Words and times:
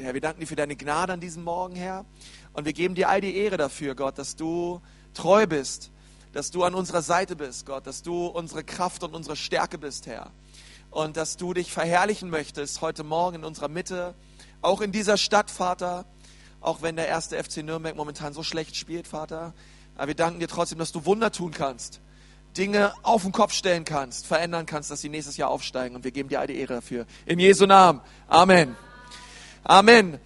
Herr, 0.00 0.14
wir 0.14 0.20
danken 0.20 0.40
dir 0.40 0.46
für 0.46 0.56
deine 0.56 0.76
Gnade 0.76 1.14
an 1.14 1.20
diesem 1.20 1.44
Morgen, 1.44 1.74
Herr. 1.74 2.04
Und 2.52 2.64
wir 2.64 2.72
geben 2.72 2.94
dir 2.94 3.08
all 3.08 3.20
die 3.20 3.36
Ehre 3.36 3.56
dafür, 3.56 3.94
Gott, 3.94 4.18
dass 4.18 4.36
du 4.36 4.80
treu 5.14 5.46
bist, 5.46 5.90
dass 6.32 6.50
du 6.50 6.64
an 6.64 6.74
unserer 6.74 7.02
Seite 7.02 7.36
bist, 7.36 7.66
Gott, 7.66 7.86
dass 7.86 8.02
du 8.02 8.26
unsere 8.26 8.62
Kraft 8.64 9.02
und 9.02 9.14
unsere 9.14 9.36
Stärke 9.36 9.78
bist, 9.78 10.06
Herr. 10.06 10.30
Und 10.90 11.16
dass 11.16 11.36
du 11.36 11.54
dich 11.54 11.72
verherrlichen 11.72 12.30
möchtest 12.30 12.80
heute 12.80 13.04
Morgen 13.04 13.36
in 13.36 13.44
unserer 13.44 13.68
Mitte, 13.68 14.14
auch 14.62 14.80
in 14.80 14.92
dieser 14.92 15.16
Stadt, 15.16 15.50
Vater, 15.50 16.04
auch 16.60 16.82
wenn 16.82 16.96
der 16.96 17.08
erste 17.08 17.42
FC 17.42 17.58
Nürnberg 17.58 17.96
momentan 17.96 18.32
so 18.32 18.42
schlecht 18.42 18.76
spielt, 18.76 19.06
Vater. 19.06 19.54
Aber 19.96 20.08
wir 20.08 20.14
danken 20.14 20.40
dir 20.40 20.48
trotzdem, 20.48 20.78
dass 20.78 20.92
du 20.92 21.04
Wunder 21.04 21.32
tun 21.32 21.52
kannst, 21.52 22.00
Dinge 22.56 22.92
auf 23.02 23.22
den 23.22 23.32
Kopf 23.32 23.52
stellen 23.52 23.84
kannst, 23.84 24.26
verändern 24.26 24.66
kannst, 24.66 24.90
dass 24.90 25.00
sie 25.00 25.08
nächstes 25.08 25.36
Jahr 25.36 25.50
aufsteigen. 25.50 25.96
Und 25.96 26.04
wir 26.04 26.10
geben 26.10 26.28
dir 26.28 26.40
all 26.40 26.46
die 26.46 26.56
Ehre 26.58 26.74
dafür. 26.74 27.06
In 27.24 27.38
Jesu 27.38 27.66
Namen. 27.66 28.00
Amen. 28.28 28.76
Amen. 29.68 30.20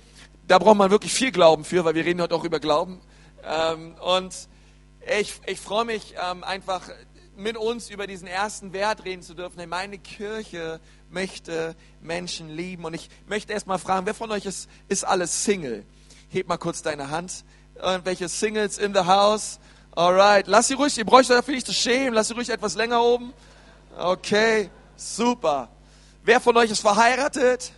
Da 0.47 0.59
braucht 0.59 0.77
man 0.77 0.91
wirklich 0.91 1.15
viel 1.15 1.33
Glauben 1.33 1.65
für, 1.65 1.83
weil 1.87 1.95
wir 1.95 2.05
reden 2.05 2.21
heute 2.21 2.35
auch 2.35 2.45
über 2.45 2.61
Glauben. 2.61 3.01
Ähm, 3.43 3.95
und 3.95 4.35
ich, 5.19 5.41
ich 5.47 5.59
freue 5.59 5.87
mich 5.87 6.15
ähm, 6.31 6.45
einfach 6.45 6.83
mit 7.37 7.57
uns 7.57 7.89
über 7.89 8.07
diesen 8.07 8.29
ersten 8.29 8.75
Wert 8.75 9.07
reden 9.07 9.23
zu 9.23 9.33
dürfen. 9.33 9.67
Meine 9.67 9.97
Kirche 9.97 10.79
möchte 11.09 11.75
Menschen 12.03 12.51
lieben. 12.51 12.85
Und 12.85 12.93
ich 12.93 13.09
möchte 13.27 13.55
erst 13.55 13.67
mal 13.67 13.79
fragen, 13.79 14.05
wer 14.05 14.13
von 14.13 14.31
euch 14.31 14.45
ist, 14.45 14.69
ist 14.89 15.05
alles 15.07 15.43
Single? 15.43 15.87
Heb 16.29 16.47
mal 16.47 16.59
kurz 16.59 16.83
deine 16.83 17.09
Hand. 17.09 17.47
Irgendwelche 17.77 18.29
Singles 18.29 18.77
in 18.77 18.93
the 18.93 19.07
house? 19.07 19.59
Alright. 19.93 20.49
Lass 20.49 20.69
sie 20.69 20.75
ruhig, 20.75 20.99
ihr 20.99 21.07
braucht 21.07 21.21
euch 21.21 21.29
dafür 21.29 21.55
nicht 21.55 21.67
zu 21.67 21.73
schämen. 21.73 22.13
Lass 22.13 22.29
sie 22.29 22.35
ruhig 22.35 22.51
etwas 22.51 22.75
länger 22.75 23.03
oben. 23.03 23.33
Okay, 23.99 24.69
super. 24.97 25.71
Wer 26.25 26.41
von 26.41 26.55
euch 26.59 26.71
ist 26.71 26.81
verheiratet? 26.81 27.73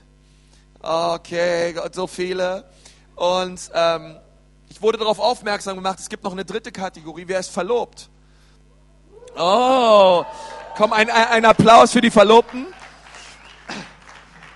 Okay, 0.83 1.77
so 1.93 2.09
viele. 2.09 2.65
Und 3.15 3.71
ähm, 3.73 4.17
ich 4.69 4.83
wurde 4.83 4.99
darauf 4.99 5.21
aufmerksam 5.21 5.77
gemacht, 5.77 6.01
es 6.01 6.09
gibt 6.09 6.25
noch 6.25 6.33
eine 6.33 6.45
dritte 6.45 6.73
Kategorie. 6.73 7.25
Wer 7.29 7.39
ist 7.39 7.51
verlobt? 7.51 8.11
Oh, 9.39 10.25
komm, 10.77 10.93
ein, 10.93 11.09
ein 11.09 11.45
Applaus 11.45 11.93
für 11.93 12.01
die 12.01 12.11
Verlobten. 12.11 12.67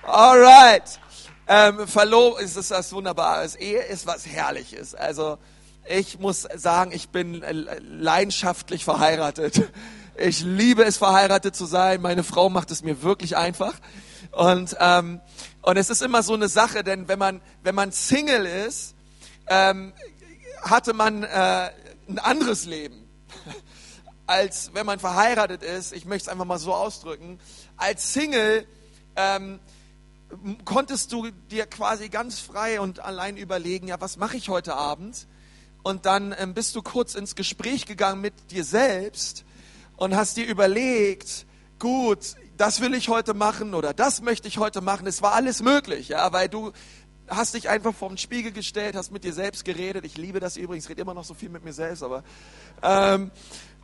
Alright. 0.03 0.99
Ähm, 1.47 1.87
verlobt 1.87 2.41
ist 2.41 2.57
es 2.57 2.71
was 2.71 2.91
Wunderbares. 2.91 3.55
Ehe 3.55 3.83
ist 3.83 4.05
was 4.05 4.27
Herrliches. 4.27 4.95
Also 4.95 5.37
ich 5.87 6.19
muss 6.19 6.41
sagen, 6.55 6.91
ich 6.91 7.07
bin 7.07 7.41
leidenschaftlich 7.89 8.83
verheiratet. 8.83 9.61
Ich 10.17 10.41
liebe 10.41 10.83
es, 10.83 10.97
verheiratet 10.97 11.55
zu 11.55 11.65
sein. 11.65 12.01
Meine 12.01 12.23
Frau 12.23 12.49
macht 12.49 12.71
es 12.71 12.83
mir 12.83 13.01
wirklich 13.01 13.37
einfach. 13.37 13.73
Und 14.31 14.75
ähm, 14.79 15.21
und 15.67 15.75
es 15.75 15.89
ist 15.89 16.01
immer 16.01 16.23
so 16.23 16.33
eine 16.33 16.47
Sache, 16.47 16.81
denn 16.81 17.09
wenn 17.09 17.19
man, 17.19 17.41
wenn 17.61 17.75
man 17.75 17.91
Single 17.91 18.45
ist, 18.45 18.95
ähm, 19.47 19.91
hatte 20.61 20.93
man 20.93 21.23
äh, 21.23 21.71
ein 22.07 22.19
anderes 22.19 22.65
Leben, 22.65 23.09
als 24.27 24.71
wenn 24.73 24.85
man 24.85 24.97
verheiratet 24.99 25.63
ist. 25.63 25.91
Ich 25.91 26.05
möchte 26.05 26.27
es 26.27 26.31
einfach 26.31 26.45
mal 26.45 26.57
so 26.57 26.73
ausdrücken. 26.73 27.37
Als 27.75 28.13
Single 28.13 28.65
ähm, 29.17 29.59
konntest 30.63 31.11
du 31.11 31.31
dir 31.31 31.65
quasi 31.65 32.07
ganz 32.07 32.39
frei 32.39 32.79
und 32.79 33.01
allein 33.01 33.35
überlegen, 33.35 33.89
ja, 33.89 33.99
was 33.99 34.15
mache 34.15 34.37
ich 34.37 34.47
heute 34.47 34.73
Abend? 34.73 35.27
Und 35.83 36.05
dann 36.05 36.33
ähm, 36.39 36.53
bist 36.53 36.77
du 36.77 36.81
kurz 36.81 37.13
ins 37.13 37.35
Gespräch 37.35 37.85
gegangen 37.85 38.21
mit 38.21 38.51
dir 38.51 38.63
selbst 38.63 39.43
und 39.97 40.15
hast 40.15 40.37
dir 40.37 40.45
überlegt, 40.45 41.45
gut, 41.77 42.35
das 42.57 42.81
will 42.81 42.93
ich 42.93 43.09
heute 43.09 43.33
machen 43.33 43.73
oder 43.73 43.93
das 43.93 44.21
möchte 44.21 44.47
ich 44.47 44.57
heute 44.57 44.81
machen. 44.81 45.07
Es 45.07 45.21
war 45.21 45.33
alles 45.33 45.61
möglich, 45.61 46.09
ja, 46.09 46.33
weil 46.33 46.49
du 46.49 46.71
hast 47.27 47.53
dich 47.53 47.69
einfach 47.69 47.93
vor 47.93 48.09
den 48.09 48.17
Spiegel 48.17 48.51
gestellt, 48.51 48.95
hast 48.95 49.11
mit 49.11 49.23
dir 49.23 49.33
selbst 49.33 49.65
geredet. 49.65 50.05
Ich 50.05 50.17
liebe 50.17 50.39
das 50.39 50.57
übrigens, 50.57 50.85
ich 50.85 50.89
rede 50.89 51.01
immer 51.01 51.13
noch 51.13 51.25
so 51.25 51.33
viel 51.33 51.49
mit 51.49 51.63
mir 51.63 51.73
selbst, 51.73 52.03
aber 52.03 52.23
ähm, 52.81 53.31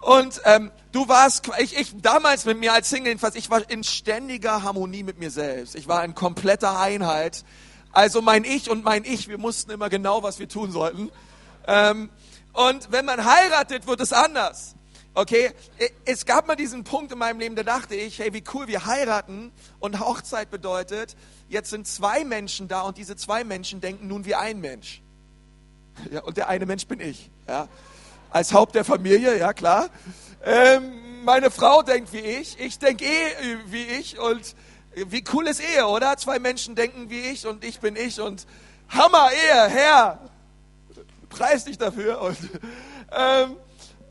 und 0.02 0.42
ähm, 0.44 0.72
du 0.92 1.08
warst, 1.08 1.50
ich, 1.60 1.78
ich 1.78 2.02
damals 2.02 2.46
mit 2.46 2.60
mir 2.60 2.74
als 2.74 2.90
Single 2.90 3.10
jedenfalls, 3.10 3.36
ich 3.36 3.50
war 3.50 3.70
in 3.70 3.84
ständiger 3.86 4.64
Harmonie 4.64 5.04
mit 5.04 5.18
mir 5.18 5.32
selbst. 5.32 5.76
Ich 5.76 5.88
war 5.88 6.04
in 6.04 6.14
kompletter 6.14 6.78
Einheit. 6.78 7.46
Also 7.94 8.22
mein 8.22 8.44
Ich 8.44 8.70
und 8.70 8.84
mein 8.84 9.06
Ich, 9.06 9.30
wir 9.30 9.38
mussten 9.38 9.72
immer 9.72 9.90
genau, 9.90 10.22
was 10.22 10.40
wir 10.40 10.50
tun 10.50 10.72
sollten. 10.72 11.10
Ähm, 11.68 12.10
und 12.52 12.92
wenn 12.92 13.06
man 13.06 13.24
heiratet, 13.24 13.88
wird 13.88 14.02
es 14.02 14.12
anders. 14.12 14.76
Okay, 15.16 15.52
es 16.06 16.26
gab 16.26 16.48
mal 16.48 16.56
diesen 16.56 16.84
Punkt 16.84 17.12
in 17.12 17.20
meinem 17.20 17.40
Leben, 17.40 17.56
da 17.56 17.62
dachte 17.62 17.94
ich, 17.94 18.18
hey, 18.18 18.34
wie 18.34 18.44
cool, 18.54 18.68
wir 18.68 18.88
heiraten 18.88 19.52
und 19.80 20.00
Hochzeit 20.00 20.50
bedeutet, 20.50 21.16
jetzt 21.50 21.70
sind 21.70 21.88
zwei 21.88 22.24
Menschen 22.24 22.68
da 22.68 22.82
und 22.82 22.98
diese 22.98 23.16
zwei 23.16 23.44
Menschen 23.44 23.80
denken 23.80 24.08
nun 24.08 24.26
wie 24.26 24.34
ein 24.34 24.60
Mensch. 24.60 25.04
Ja, 26.12 26.24
und 26.24 26.38
der 26.38 26.50
eine 26.50 26.66
Mensch 26.66 26.88
bin 26.88 27.00
ich. 27.00 27.30
Ja. 27.48 27.68
Als 28.32 28.54
Haupt 28.54 28.74
der 28.74 28.84
Familie, 28.84 29.38
ja 29.38 29.54
klar. 29.54 29.90
Ähm, 30.44 31.24
meine 31.24 31.52
Frau 31.52 31.84
denkt 31.84 32.12
wie 32.12 32.18
ich, 32.18 32.60
ich 32.60 32.80
denke 32.80 33.06
eh 33.06 33.58
wie 33.68 33.84
ich 33.84 34.18
und 34.18 34.56
wie 34.96 35.24
cool 35.32 35.48
ist 35.48 35.62
Ehe, 35.62 35.86
oder? 35.86 36.18
Zwei 36.18 36.40
Menschen 36.40 36.74
denken 36.74 37.12
wie 37.12 37.20
ich 37.20 37.46
und 37.46 37.64
ich 37.64 37.80
bin 37.80 37.96
ich 37.96 38.20
und 38.20 38.48
Hammer 38.90 39.30
Ehe, 39.32 39.70
Herr, 39.70 40.20
preis 41.30 41.66
dich 41.66 41.78
dafür 41.78 42.22
und 42.22 42.38
ähm, 43.12 43.58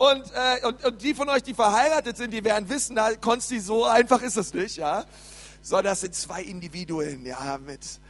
und, 0.02 0.32
äh, 0.34 0.66
und, 0.66 0.84
und 0.84 1.02
die 1.02 1.14
von 1.14 1.28
euch, 1.28 1.44
die 1.44 1.54
verheiratet 1.54 2.16
sind, 2.16 2.32
die 2.32 2.42
werden 2.42 2.68
wissen, 2.68 2.96
da 2.96 3.14
Konsti, 3.14 3.60
so 3.60 3.84
einfach 3.84 4.20
ist 4.22 4.36
es 4.36 4.52
nicht, 4.52 4.76
ja. 4.76 5.04
So, 5.62 5.80
das 5.80 6.00
sind 6.00 6.16
zwei 6.16 6.42
Individuen, 6.42 7.24
ja, 7.24 7.56
mit 7.64 8.00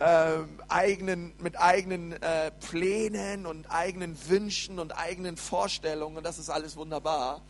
ähm, 0.00 0.48
eigenen, 0.68 1.34
mit 1.38 1.60
eigenen 1.60 2.12
äh, 2.12 2.50
Plänen 2.50 3.44
und 3.44 3.70
eigenen 3.70 4.16
Wünschen 4.26 4.78
und 4.78 4.92
eigenen 4.92 5.36
Vorstellungen. 5.36 6.16
Und 6.16 6.24
das 6.24 6.38
ist 6.38 6.48
alles 6.48 6.76
wunderbar. 6.76 7.42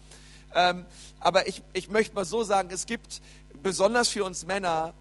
Ähm, 0.56 0.87
aber 1.21 1.47
ich, 1.47 1.62
ich 1.72 1.88
möchte 1.88 2.16
mal 2.16 2.25
so 2.25 2.43
sagen, 2.43 2.71
es 2.72 2.87
gibt 2.87 3.22
besonders 3.62 4.09
für 4.09 4.25
uns 4.25 4.44
Männer 4.44 4.93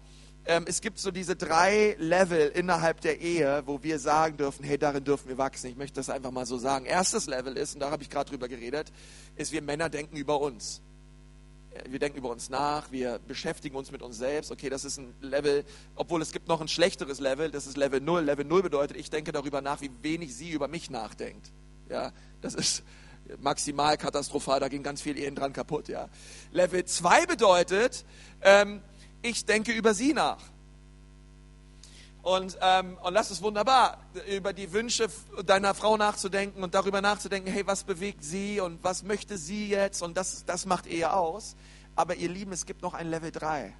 ähm, 0.46 0.64
es 0.66 0.80
gibt 0.80 0.98
so 0.98 1.10
diese 1.10 1.36
drei 1.36 1.96
Level 1.98 2.48
innerhalb 2.48 3.00
der 3.00 3.20
Ehe, 3.20 3.62
wo 3.66 3.82
wir 3.82 3.98
sagen 3.98 4.36
dürfen, 4.36 4.64
hey, 4.64 4.76
darin 4.76 5.04
dürfen 5.04 5.28
wir 5.28 5.38
wachsen. 5.38 5.68
Ich 5.68 5.76
möchte 5.76 5.96
das 5.96 6.10
einfach 6.10 6.30
mal 6.30 6.44
so 6.44 6.58
sagen. 6.58 6.84
Erstes 6.84 7.26
Level 7.26 7.56
ist, 7.56 7.74
und 7.74 7.80
da 7.80 7.90
habe 7.90 8.02
ich 8.02 8.10
gerade 8.10 8.28
drüber 8.30 8.48
geredet, 8.48 8.92
ist, 9.36 9.52
wir 9.52 9.62
Männer 9.62 9.88
denken 9.88 10.16
über 10.16 10.40
uns. 10.40 10.82
Wir 11.88 11.98
denken 11.98 12.18
über 12.18 12.30
uns 12.30 12.50
nach, 12.50 12.92
wir 12.92 13.18
beschäftigen 13.26 13.74
uns 13.74 13.90
mit 13.90 14.00
uns 14.02 14.18
selbst. 14.18 14.52
Okay, 14.52 14.68
das 14.68 14.84
ist 14.84 14.98
ein 14.98 15.12
Level, 15.20 15.64
obwohl 15.96 16.22
es 16.22 16.30
gibt 16.30 16.46
noch 16.46 16.60
ein 16.60 16.68
schlechteres 16.68 17.18
Level, 17.18 17.50
das 17.50 17.66
ist 17.66 17.76
Level 17.76 18.00
0. 18.00 18.22
Level 18.22 18.44
0 18.44 18.62
bedeutet, 18.62 18.96
ich 18.96 19.10
denke 19.10 19.32
darüber 19.32 19.60
nach, 19.60 19.80
wie 19.80 19.90
wenig 20.02 20.36
sie 20.36 20.50
über 20.50 20.68
mich 20.68 20.88
nachdenkt. 20.88 21.50
Ja, 21.88 22.12
das 22.42 22.54
ist 22.54 22.84
maximal 23.40 23.96
katastrophal, 23.96 24.60
da 24.60 24.68
gehen 24.68 24.82
ganz 24.82 25.02
viele 25.02 25.20
Ehen 25.20 25.34
dran 25.34 25.52
kaputt. 25.52 25.88
Ja. 25.88 26.08
Level 26.52 26.84
2 26.84 27.26
bedeutet, 27.26 28.04
ähm, 28.42 28.82
ich 29.24 29.46
denke 29.46 29.72
über 29.72 29.94
sie 29.94 30.12
nach. 30.12 30.38
Und, 32.22 32.58
ähm, 32.60 32.98
und 33.02 33.14
das 33.14 33.30
ist 33.30 33.42
wunderbar, 33.42 33.98
über 34.30 34.52
die 34.52 34.72
Wünsche 34.72 35.08
deiner 35.44 35.74
Frau 35.74 35.96
nachzudenken 35.96 36.62
und 36.62 36.74
darüber 36.74 37.00
nachzudenken, 37.00 37.50
hey, 37.50 37.66
was 37.66 37.84
bewegt 37.84 38.22
sie 38.22 38.60
und 38.60 38.82
was 38.82 39.02
möchte 39.02 39.36
sie 39.36 39.68
jetzt 39.68 40.02
und 40.02 40.16
das, 40.16 40.44
das 40.44 40.66
macht 40.66 40.86
Ehe 40.86 41.12
aus. 41.12 41.56
Aber 41.96 42.16
ihr 42.16 42.28
Lieben, 42.28 42.52
es 42.52 42.66
gibt 42.66 42.82
noch 42.82 42.94
ein 42.94 43.08
Level 43.08 43.30
3. 43.30 43.74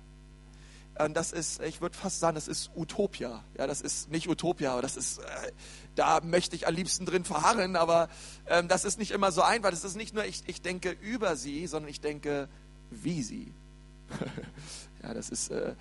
Und 0.99 1.15
das 1.15 1.33
ist, 1.33 1.61
ich 1.63 1.81
würde 1.81 1.97
fast 1.97 2.21
sagen, 2.21 2.37
das 2.37 2.49
ist 2.49 2.71
Utopia. 2.77 3.43
Ja, 3.59 3.67
das 3.67 3.81
ist 3.81 4.11
nicht 4.11 4.29
Utopia, 4.29 4.73
aber 4.73 4.83
das 4.83 4.97
ist, 4.97 5.19
äh, 5.19 5.53
da 5.95 6.21
möchte 6.23 6.55
ich 6.55 6.67
am 6.69 6.75
liebsten 6.75 7.05
drin 7.05 7.25
verharren, 7.25 7.77
aber 7.77 8.09
ähm, 8.47 8.69
das 8.69 8.85
ist 8.85 8.99
nicht 8.99 9.11
immer 9.11 9.33
so 9.33 9.43
einfach. 9.43 9.71
Das 9.71 9.85
ist 9.85 9.97
nicht 9.97 10.15
nur, 10.15 10.25
ich, 10.25 10.43
ich 10.47 10.63
denke 10.63 10.91
über 10.91 11.37
sie, 11.37 11.67
sondern 11.67 11.91
ich 11.91 12.01
denke 12.01 12.49
wie 12.91 13.23
sie. 13.23 13.53
Ja, 15.07 15.13
das 15.13 15.29
ist, 15.29 15.51
äh, 15.51 15.75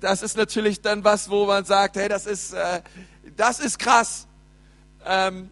das 0.00 0.22
ist 0.22 0.36
natürlich 0.36 0.82
dann 0.82 1.02
was, 1.02 1.30
wo 1.30 1.46
man 1.46 1.64
sagt, 1.64 1.96
hey, 1.96 2.08
das 2.08 2.26
ist, 2.26 2.52
äh, 2.52 2.82
das 3.36 3.58
ist 3.58 3.78
krass. 3.78 4.26
Ähm, 5.04 5.50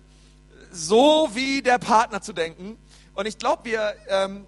so 0.71 1.31
wie 1.33 1.63
der 1.63 1.79
Partner 1.79 2.21
zu 2.21 2.33
denken. 2.33 2.77
Und 3.15 3.27
ich 3.27 3.39
glaube, 3.39 3.65
wir 3.65 3.95
ähm, 4.09 4.47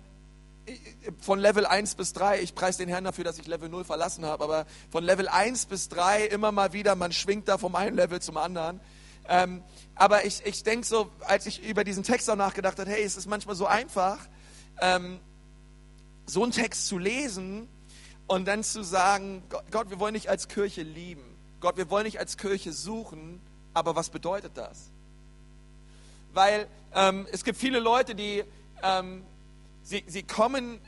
von 1.21 1.39
Level 1.39 1.65
1 1.65 1.95
bis 1.95 2.13
3, 2.13 2.41
ich 2.41 2.55
preise 2.55 2.79
den 2.79 2.89
Herrn 2.89 3.05
dafür, 3.05 3.25
dass 3.25 3.39
ich 3.39 3.47
Level 3.47 3.69
0 3.69 3.85
verlassen 3.85 4.25
habe, 4.27 4.45
aber 4.45 4.67
von 4.91 5.05
Level 5.05 5.29
1 5.29 5.67
bis 5.67 5.89
3 5.89 6.27
immer 6.27 6.53
mal 6.53 6.73
wieder, 6.73 6.97
man 6.97 7.13
schwingt 7.13 7.49
da 7.49 7.57
vom 7.57 7.75
einen 7.77 7.97
Level 7.97 8.21
zum 8.21 8.37
anderen. 8.37 8.81
Ähm, 9.27 9.63
aber 9.95 10.27
ich, 10.27 10.45
ich 10.45 10.65
denke 10.65 10.87
so, 10.87 11.11
als 11.21 11.47
ich 11.47 11.63
über 11.63 11.83
diesen 11.85 12.03
Text 12.03 12.29
auch 12.29 12.37
nachgedacht 12.37 12.79
habe, 12.79 12.91
hey, 12.91 13.03
es 13.03 13.17
ist 13.17 13.27
manchmal 13.27 13.57
so 13.57 13.67
einfach, 13.67 14.19
ähm, 14.81 15.19
so 16.27 16.43
einen 16.43 16.53
Text 16.53 16.89
zu 16.89 16.99
lesen 16.99 17.69
und 18.27 18.47
dann 18.47 18.63
zu 18.63 18.83
sagen, 18.83 19.43
Gott, 19.71 19.91
wir 19.91 19.99
wollen 20.01 20.15
nicht 20.15 20.29
als 20.29 20.49
Kirche 20.49 20.83
lieben. 20.83 21.25
Gott, 21.61 21.77
wir 21.77 21.91
wollen 21.91 22.05
nicht 22.05 22.19
als 22.19 22.37
Kirche 22.37 22.73
suchen. 22.73 23.41
Aber 23.75 23.97
was 23.97 24.09
bedeutet 24.09 24.53
das? 24.55 24.91
Weil 26.33 26.67
ähm, 26.95 27.27
es 27.33 27.45
gibt 27.45 27.59
viele 27.59 27.81
Leute, 27.81 28.15
die 28.15 28.45
ähm, 28.83 29.25
sie, 29.83 30.05
sie, 30.07 30.23
kommen, 30.23 30.81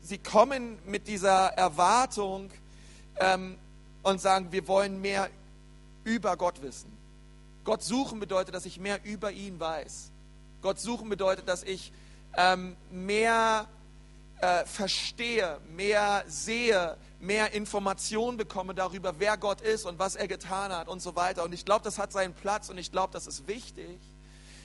sie 0.00 0.18
kommen 0.18 0.78
mit 0.86 1.08
dieser 1.08 1.48
Erwartung 1.54 2.50
ähm, 3.16 3.56
und 4.02 4.20
sagen, 4.20 4.50
wir 4.50 4.66
wollen 4.68 5.00
mehr 5.00 5.30
über 6.04 6.36
Gott 6.36 6.62
wissen. 6.62 6.90
Gott 7.64 7.82
suchen 7.82 8.18
bedeutet, 8.18 8.54
dass 8.54 8.66
ich 8.66 8.80
mehr 8.80 9.04
über 9.04 9.30
ihn 9.30 9.58
weiß. 9.60 10.10
Gott 10.62 10.80
suchen 10.80 11.08
bedeutet, 11.08 11.48
dass 11.48 11.62
ich 11.62 11.92
ähm, 12.36 12.76
mehr 12.90 13.68
äh, 14.42 14.66
verstehe, 14.66 15.60
mehr 15.76 16.24
sehe, 16.26 16.96
mehr 17.20 17.52
Informationen 17.52 18.36
bekomme 18.36 18.74
darüber, 18.74 19.14
wer 19.18 19.36
Gott 19.36 19.60
ist 19.60 19.86
und 19.86 20.00
was 20.00 20.16
er 20.16 20.26
getan 20.26 20.72
hat 20.72 20.88
und 20.88 21.00
so 21.00 21.14
weiter. 21.14 21.44
Und 21.44 21.54
ich 21.54 21.64
glaube, 21.64 21.84
das 21.84 21.96
hat 21.98 22.10
seinen 22.10 22.34
Platz 22.34 22.68
und 22.68 22.76
ich 22.76 22.90
glaube, 22.90 23.12
das 23.12 23.28
ist 23.28 23.46
wichtig. 23.46 24.00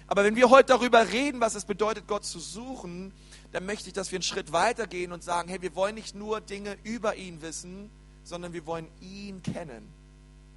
Aber 0.07 0.23
wenn 0.23 0.35
wir 0.35 0.49
heute 0.49 0.69
darüber 0.69 1.11
reden, 1.11 1.41
was 1.41 1.53
es 1.53 1.65
bedeutet, 1.65 2.07
Gott 2.07 2.25
zu 2.25 2.39
suchen, 2.39 3.13
dann 3.51 3.67
möchte 3.67 3.89
ich, 3.89 3.93
dass 3.93 4.11
wir 4.11 4.17
einen 4.17 4.23
Schritt 4.23 4.51
weiter 4.51 4.87
gehen 4.87 5.11
und 5.11 5.23
sagen, 5.23 5.47
hey, 5.47 5.61
wir 5.61 5.75
wollen 5.75 5.93
nicht 5.93 6.15
nur 6.15 6.41
Dinge 6.41 6.75
über 6.83 7.15
ihn 7.15 7.43
wissen, 7.43 7.91
sondern 8.23 8.53
wir 8.53 8.65
wollen 8.65 8.87
ihn 8.99 9.43
kennen. 9.43 9.87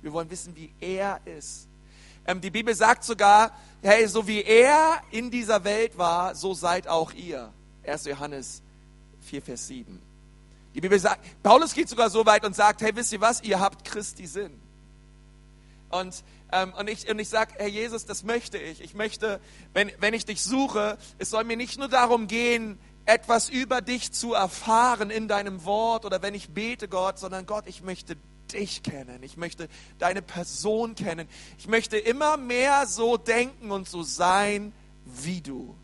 Wir 0.01 0.15
wollen 0.15 0.31
wissen, 0.31 0.57
wie 0.57 0.73
er 0.81 1.21
ist. 1.27 1.69
Ähm, 2.27 2.41
die 2.41 2.51
Bibel 2.51 2.75
sagt 2.75 3.05
sogar, 3.05 3.55
hey, 3.83 4.07
so 4.09 4.27
wie 4.27 4.43
er 4.43 5.03
in 5.11 5.31
dieser 5.31 5.63
Welt 5.65 5.99
war, 5.99 6.35
so 6.35 6.55
seid 6.55 6.89
auch 6.89 7.13
ihr. 7.13 7.53
1. 7.85 8.07
Johannes 8.07 8.63
4, 9.23 9.43
Vers 9.43 9.69
7. 9.69 10.01
Die 10.75 10.81
Bibel 10.81 10.99
sagt, 10.99 11.25
Paulus 11.43 11.75
geht 11.75 11.89
sogar 11.89 12.11
so 12.11 12.25
weit 12.27 12.45
und 12.45 12.55
sagt, 12.55 12.81
hey, 12.83 12.95
wisst 12.95 13.13
ihr 13.13 13.21
was, 13.21 13.43
ihr 13.43 13.59
habt 13.59 13.85
Christi 13.85 14.27
Sinn. 14.27 14.53
Und, 15.91 16.23
ähm, 16.53 16.73
und 16.79 16.89
ich, 16.89 17.09
und 17.11 17.19
ich 17.19 17.29
sage, 17.29 17.55
Herr 17.57 17.69
Jesus, 17.69 18.07
das 18.07 18.23
möchte 18.23 18.59
ich. 18.59 18.81
Ich 18.81 18.95
möchte, 18.95 19.41
wenn, 19.75 19.91
wenn 19.99 20.15
ich 20.15 20.25
dich 20.25 20.43
suche, 20.43 20.97
es 21.19 21.31
soll 21.31 21.45
mir 21.45 21.57
nicht 21.57 21.79
nur 21.79 21.89
darum 21.89 22.29
gehen, 22.29 22.79
etwas 23.07 23.49
über 23.49 23.81
dich 23.81 24.13
zu 24.13 24.35
erfahren 24.35 25.11
in 25.11 25.27
deinem 25.27 25.65
Wort 25.65 26.05
oder 26.05 26.23
wenn 26.23 26.35
ich 26.35 26.51
bete, 26.51 26.87
Gott, 26.87 27.19
sondern 27.19 27.47
Gott, 27.47 27.65
ich 27.67 27.83
möchte 27.83 28.17
dich 28.53 28.85
kennen. 28.85 29.23
Ich 29.23 29.37
möchte 29.37 29.69
deine 29.99 30.23
Person 30.23 30.95
kennen. 30.95 31.29
Ich 31.59 31.67
möchte 31.67 31.99
immer 31.99 32.37
mehr 32.37 32.87
so 32.87 33.17
denken 33.17 33.73
und 33.73 33.89
so 33.89 34.03
sein 34.03 34.73
wie 35.05 35.41
du. 35.41 35.75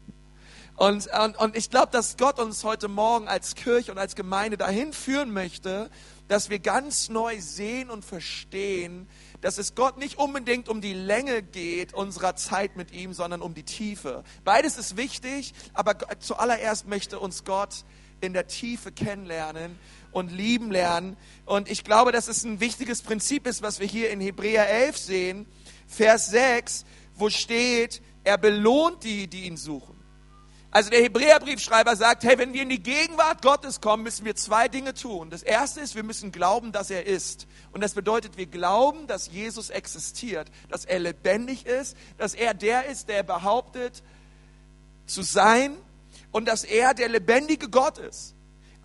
Und, 0.77 1.09
und, 1.09 1.39
und 1.39 1.57
ich 1.57 1.71
glaube, 1.71 1.89
dass 1.91 2.19
Gott 2.19 2.39
uns 2.39 2.63
heute 2.63 2.89
Morgen 2.89 3.29
als 3.29 3.55
Kirche 3.55 3.91
und 3.91 3.99
als 3.99 4.15
Gemeinde 4.15 4.59
dahin 4.59 4.93
führen 4.93 5.33
möchte, 5.33 5.91
dass 6.29 6.51
wir 6.51 6.59
ganz 6.59 7.09
neu 7.09 7.41
sehen 7.41 7.89
und 7.89 8.05
verstehen, 8.05 9.09
dass 9.41 9.57
es 9.57 9.75
Gott 9.75 9.97
nicht 9.97 10.19
unbedingt 10.19 10.69
um 10.69 10.83
die 10.83 10.93
Länge 10.93 11.43
geht 11.43 11.95
unserer 11.95 12.37
Zeit 12.37 12.77
mit 12.77 12.93
ihm, 12.93 13.15
sondern 13.15 13.41
um 13.41 13.55
die 13.55 13.63
Tiefe. 13.63 14.23
Beides 14.45 14.77
ist 14.77 14.99
wichtig, 14.99 15.55
aber 15.73 15.97
zuallererst 16.19 16.87
möchte 16.87 17.21
uns 17.21 17.45
Gott 17.45 17.85
in 18.21 18.35
der 18.35 18.47
Tiefe 18.47 18.93
kennenlernen 18.93 19.79
und 20.13 20.31
lieben 20.31 20.71
lernen. 20.71 21.17
Und 21.47 21.71
ich 21.71 21.85
glaube, 21.85 22.13
dass 22.13 22.29
es 22.29 22.45
ein 22.45 22.61
wichtiges 22.61 23.01
Prinzip 23.01 23.47
ist, 23.47 23.63
was 23.63 23.81
wir 23.81 23.87
hier 23.87 24.11
in 24.11 24.21
Hebräer 24.21 24.69
11 24.69 24.99
sehen, 24.99 25.47
Vers 25.87 26.29
6, 26.31 26.85
wo 27.15 27.31
steht, 27.31 28.03
er 28.25 28.37
belohnt 28.37 29.05
die, 29.05 29.27
die 29.27 29.47
ihn 29.47 29.57
suchen. 29.57 29.96
Also 30.77 30.91
der 30.91 31.01
Hebräerbriefschreiber 31.01 31.97
sagt, 31.97 32.23
hey, 32.23 32.37
wenn 32.37 32.53
wir 32.53 32.61
in 32.61 32.69
die 32.69 32.83
Gegenwart 32.83 33.41
Gottes 33.41 33.81
kommen, 33.81 34.03
müssen 34.03 34.27
wir 34.27 34.37
zwei 34.37 34.69
Dinge 34.69 34.93
tun. 34.93 35.31
Das 35.31 35.43
erste 35.43 35.81
ist, 35.81 35.95
wir 35.95 36.03
müssen 36.03 36.33
glauben, 36.33 36.71
dass 36.71 36.91
er 36.91 37.07
ist. 37.07 37.47
Und 37.73 37.83
das 37.83 37.95
bedeutet, 37.95 38.37
wir 38.37 38.45
glauben, 38.45 39.07
dass 39.07 39.33
Jesus 39.33 39.71
existiert, 39.71 40.51
dass 40.69 40.85
er 40.85 40.99
lebendig 40.99 41.65
ist, 41.65 41.97
dass 42.19 42.35
er 42.35 42.53
der 42.53 42.85
ist, 42.85 43.09
der 43.09 43.23
behauptet 43.23 44.03
zu 45.07 45.23
sein 45.23 45.79
und 46.31 46.47
dass 46.47 46.63
er 46.63 46.93
der 46.93 47.09
lebendige 47.09 47.71
Gott 47.71 47.97
ist. 47.97 48.36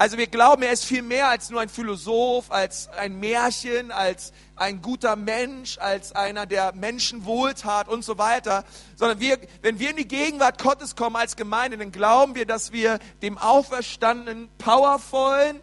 Also 0.02 0.18
wir 0.18 0.26
glauben, 0.26 0.64
er 0.64 0.72
ist 0.72 0.84
viel 0.84 1.04
mehr 1.04 1.30
als 1.30 1.52
nur 1.52 1.62
ein 1.62 1.70
Philosoph, 1.70 2.50
als 2.50 2.90
ein 2.90 3.20
Märchen, 3.20 3.92
als 3.92 4.34
ein 4.56 4.82
guter 4.82 5.16
Mensch, 5.16 5.78
als 5.78 6.14
einer, 6.14 6.48
der 6.48 6.74
Menschen 6.74 7.24
wohltat 7.24 7.88
und 7.88 8.04
so 8.04 8.18
weiter. 8.18 8.64
Sondern 8.96 9.20
wir, 9.20 9.38
wenn 9.62 9.78
wir 9.78 9.92
in 9.92 9.98
die 9.98 10.08
Gegenwart 10.08 10.60
Gottes 10.60 10.96
kommen 10.96 11.18
als 11.18 11.36
Gemeinde, 11.36 11.78
dann 11.78 11.92
glauben 11.92 12.34
wir, 12.34 12.48
dass 12.48 12.72
wir 12.72 12.98
dem 13.22 13.38
auferstandenen, 13.38 14.50
powervollen, 14.58 15.60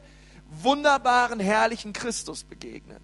wunderbaren, 0.48 1.40
herrlichen 1.40 1.92
Christus 1.92 2.44
begegnen. 2.44 3.00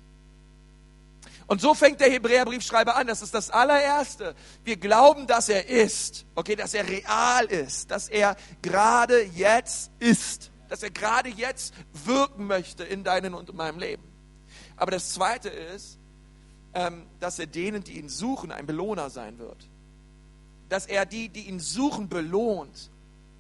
Und 1.48 1.60
so 1.60 1.74
fängt 1.74 1.98
der 1.98 2.12
Hebräerbriefschreiber 2.12 2.94
an. 2.94 3.08
Das 3.08 3.22
ist 3.22 3.34
das 3.34 3.50
allererste. 3.50 4.36
Wir 4.62 4.76
glauben, 4.76 5.26
dass 5.26 5.48
er 5.48 5.68
ist. 5.68 6.26
Okay, 6.36 6.54
dass 6.54 6.74
er 6.74 6.88
real 6.88 7.46
ist. 7.46 7.90
Dass 7.90 8.08
er 8.08 8.36
gerade 8.62 9.20
jetzt 9.34 9.90
ist 9.98 10.52
dass 10.74 10.82
er 10.82 10.90
gerade 10.90 11.28
jetzt 11.28 11.72
wirken 11.92 12.48
möchte 12.48 12.82
in 12.82 13.04
deinem 13.04 13.34
und 13.34 13.48
in 13.48 13.54
meinem 13.54 13.78
Leben. 13.78 14.02
Aber 14.76 14.90
das 14.90 15.12
Zweite 15.12 15.48
ist, 15.48 15.98
ähm, 16.74 17.06
dass 17.20 17.38
er 17.38 17.46
denen, 17.46 17.84
die 17.84 17.96
ihn 17.96 18.08
suchen, 18.08 18.50
ein 18.50 18.66
Belohner 18.66 19.08
sein 19.08 19.38
wird. 19.38 19.68
Dass 20.68 20.86
er 20.86 21.06
die, 21.06 21.28
die 21.28 21.42
ihn 21.42 21.60
suchen, 21.60 22.08
belohnt 22.08 22.90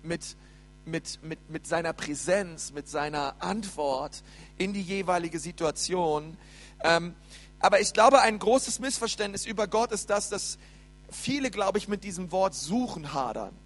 mit, 0.04 0.36
mit, 0.84 1.24
mit, 1.24 1.50
mit 1.50 1.66
seiner 1.66 1.92
Präsenz, 1.92 2.70
mit 2.72 2.88
seiner 2.88 3.34
Antwort 3.42 4.22
in 4.56 4.72
die 4.72 4.82
jeweilige 4.82 5.40
Situation. 5.40 6.36
Ähm, 6.84 7.16
aber 7.58 7.80
ich 7.80 7.92
glaube, 7.92 8.20
ein 8.20 8.38
großes 8.38 8.78
Missverständnis 8.78 9.44
über 9.44 9.66
Gott 9.66 9.90
ist 9.90 10.08
das, 10.08 10.28
dass 10.28 10.56
viele, 11.10 11.50
glaube 11.50 11.78
ich, 11.78 11.88
mit 11.88 12.04
diesem 12.04 12.30
Wort 12.30 12.54
suchen 12.54 13.12
hadern. 13.12 13.56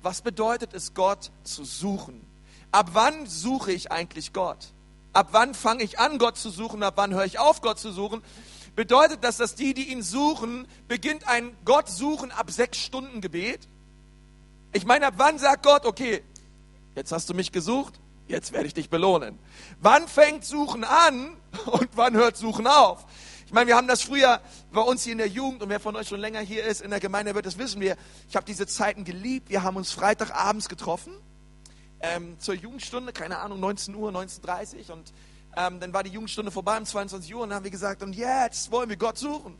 Was 0.00 0.22
bedeutet 0.22 0.72
es, 0.72 0.94
Gott 0.94 1.30
zu 1.44 1.66
suchen? 1.66 2.31
Ab 2.72 2.90
wann 2.94 3.26
suche 3.26 3.70
ich 3.72 3.92
eigentlich 3.92 4.32
Gott? 4.32 4.72
Ab 5.12 5.28
wann 5.32 5.54
fange 5.54 5.84
ich 5.84 5.98
an, 5.98 6.18
Gott 6.18 6.38
zu 6.38 6.50
suchen? 6.50 6.82
Ab 6.82 6.94
wann 6.96 7.14
höre 7.14 7.26
ich 7.26 7.38
auf, 7.38 7.60
Gott 7.60 7.78
zu 7.78 7.92
suchen? 7.92 8.22
Bedeutet 8.74 9.22
das, 9.22 9.36
dass 9.36 9.54
die, 9.54 9.74
die 9.74 9.92
ihn 9.92 10.02
suchen, 10.02 10.66
beginnt 10.88 11.28
ein 11.28 11.54
Gott 11.66 11.88
suchen 11.88 12.32
ab 12.32 12.50
sechs 12.50 12.78
Stunden 12.78 13.20
Gebet? 13.20 13.68
Ich 14.72 14.86
meine, 14.86 15.06
ab 15.06 15.14
wann 15.18 15.38
sagt 15.38 15.64
Gott, 15.64 15.84
okay, 15.84 16.22
jetzt 16.94 17.12
hast 17.12 17.28
du 17.28 17.34
mich 17.34 17.52
gesucht, 17.52 18.00
jetzt 18.26 18.52
werde 18.52 18.66
ich 18.66 18.72
dich 18.72 18.88
belohnen. 18.88 19.38
Wann 19.82 20.08
fängt 20.08 20.46
Suchen 20.46 20.84
an 20.84 21.36
und 21.66 21.90
wann 21.94 22.14
hört 22.14 22.38
Suchen 22.38 22.66
auf? 22.66 23.04
Ich 23.44 23.52
meine, 23.52 23.66
wir 23.66 23.76
haben 23.76 23.88
das 23.88 24.00
früher 24.00 24.40
bei 24.72 24.80
uns 24.80 25.02
hier 25.02 25.12
in 25.12 25.18
der 25.18 25.28
Jugend 25.28 25.62
und 25.62 25.68
wer 25.68 25.78
von 25.78 25.94
euch 25.94 26.08
schon 26.08 26.20
länger 26.20 26.40
hier 26.40 26.64
ist 26.64 26.80
in 26.80 26.88
der 26.88 27.00
Gemeinde 27.00 27.34
wird 27.34 27.44
das 27.44 27.58
wissen 27.58 27.82
wir. 27.82 27.98
Ich 28.30 28.34
habe 28.34 28.46
diese 28.46 28.66
Zeiten 28.66 29.04
geliebt. 29.04 29.50
Wir 29.50 29.62
haben 29.62 29.76
uns 29.76 29.92
Freitagabends 29.92 30.70
getroffen 30.70 31.12
ähm, 32.02 32.38
zur 32.38 32.54
Jugendstunde, 32.54 33.12
keine 33.12 33.38
Ahnung, 33.38 33.60
19 33.60 33.94
Uhr, 33.94 34.10
19.30 34.10 34.88
Uhr 34.88 34.96
und 34.96 35.12
ähm, 35.56 35.80
dann 35.80 35.92
war 35.92 36.02
die 36.02 36.10
Jugendstunde 36.10 36.50
vorbei 36.50 36.78
um 36.78 36.84
22 36.84 37.34
Uhr 37.34 37.42
und 37.42 37.50
dann 37.50 37.56
haben 37.56 37.64
wir 37.64 37.70
gesagt, 37.70 38.02
und 38.02 38.14
jetzt 38.14 38.70
wollen 38.70 38.88
wir 38.88 38.96
Gott 38.96 39.18
suchen. 39.18 39.56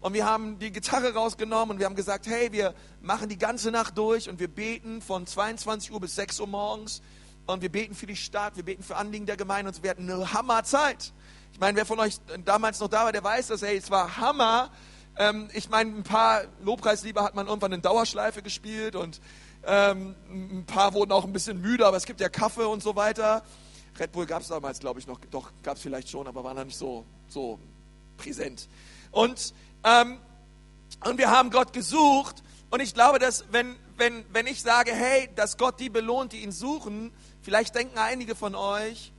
Und 0.00 0.14
wir 0.14 0.26
haben 0.26 0.58
die 0.58 0.72
Gitarre 0.72 1.14
rausgenommen 1.14 1.70
und 1.70 1.78
wir 1.78 1.86
haben 1.86 1.94
gesagt, 1.94 2.26
hey, 2.26 2.50
wir 2.50 2.74
machen 3.00 3.28
die 3.28 3.38
ganze 3.38 3.70
Nacht 3.70 3.96
durch 3.96 4.28
und 4.28 4.40
wir 4.40 4.48
beten 4.48 5.00
von 5.00 5.28
22 5.28 5.92
Uhr 5.92 6.00
bis 6.00 6.16
6 6.16 6.40
Uhr 6.40 6.48
morgens 6.48 7.02
und 7.46 7.62
wir 7.62 7.70
beten 7.70 7.94
für 7.94 8.06
die 8.06 8.16
Stadt, 8.16 8.56
wir 8.56 8.64
beten 8.64 8.82
für 8.82 8.96
Anliegen 8.96 9.26
der 9.26 9.36
Gemeinde 9.36 9.70
und 9.70 9.80
wir 9.80 9.90
hatten 9.90 10.10
eine 10.10 10.32
Hammerzeit. 10.32 11.12
Ich 11.52 11.60
meine, 11.60 11.76
wer 11.76 11.86
von 11.86 12.00
euch 12.00 12.16
damals 12.44 12.80
noch 12.80 12.88
da 12.88 13.04
war, 13.04 13.12
der 13.12 13.22
weiß 13.22 13.46
das, 13.48 13.62
hey, 13.62 13.76
es 13.76 13.92
war 13.92 14.16
Hammer. 14.16 14.70
Ähm, 15.16 15.48
ich 15.54 15.68
meine, 15.68 15.94
ein 15.94 16.02
paar 16.02 16.42
Lobpreislieder 16.64 17.22
hat 17.22 17.36
man 17.36 17.46
irgendwann 17.46 17.72
in 17.72 17.82
Dauerschleife 17.82 18.42
gespielt 18.42 18.96
und 18.96 19.20
ähm, 19.64 20.14
ein 20.30 20.64
paar 20.66 20.94
wurden 20.94 21.12
auch 21.12 21.24
ein 21.24 21.32
bisschen 21.32 21.60
müde, 21.60 21.86
aber 21.86 21.96
es 21.96 22.04
gibt 22.04 22.20
ja 22.20 22.28
Kaffee 22.28 22.66
und 22.66 22.82
so 22.82 22.96
weiter. 22.96 23.42
Red 23.98 24.12
Bull 24.12 24.26
gab 24.26 24.42
es 24.42 24.48
damals, 24.48 24.80
glaube 24.80 25.00
ich, 25.00 25.06
noch. 25.06 25.20
Doch, 25.30 25.50
gab 25.62 25.76
es 25.76 25.82
vielleicht 25.82 26.08
schon, 26.08 26.26
aber 26.26 26.42
war 26.42 26.54
noch 26.54 26.64
nicht 26.64 26.76
so, 26.76 27.04
so 27.28 27.58
präsent. 28.16 28.68
Und, 29.10 29.54
ähm, 29.84 30.18
und 31.04 31.18
wir 31.18 31.30
haben 31.30 31.50
Gott 31.50 31.72
gesucht. 31.72 32.42
Und 32.70 32.80
ich 32.80 32.94
glaube, 32.94 33.18
dass 33.18 33.44
wenn, 33.52 33.76
wenn, 33.96 34.24
wenn 34.32 34.46
ich 34.46 34.62
sage, 34.62 34.92
hey, 34.92 35.28
dass 35.36 35.58
Gott 35.58 35.78
die 35.78 35.90
belohnt, 35.90 36.32
die 36.32 36.42
ihn 36.42 36.52
suchen, 36.52 37.12
vielleicht 37.42 37.74
denken 37.74 37.98
einige 37.98 38.34
von 38.34 38.54
euch, 38.54 39.12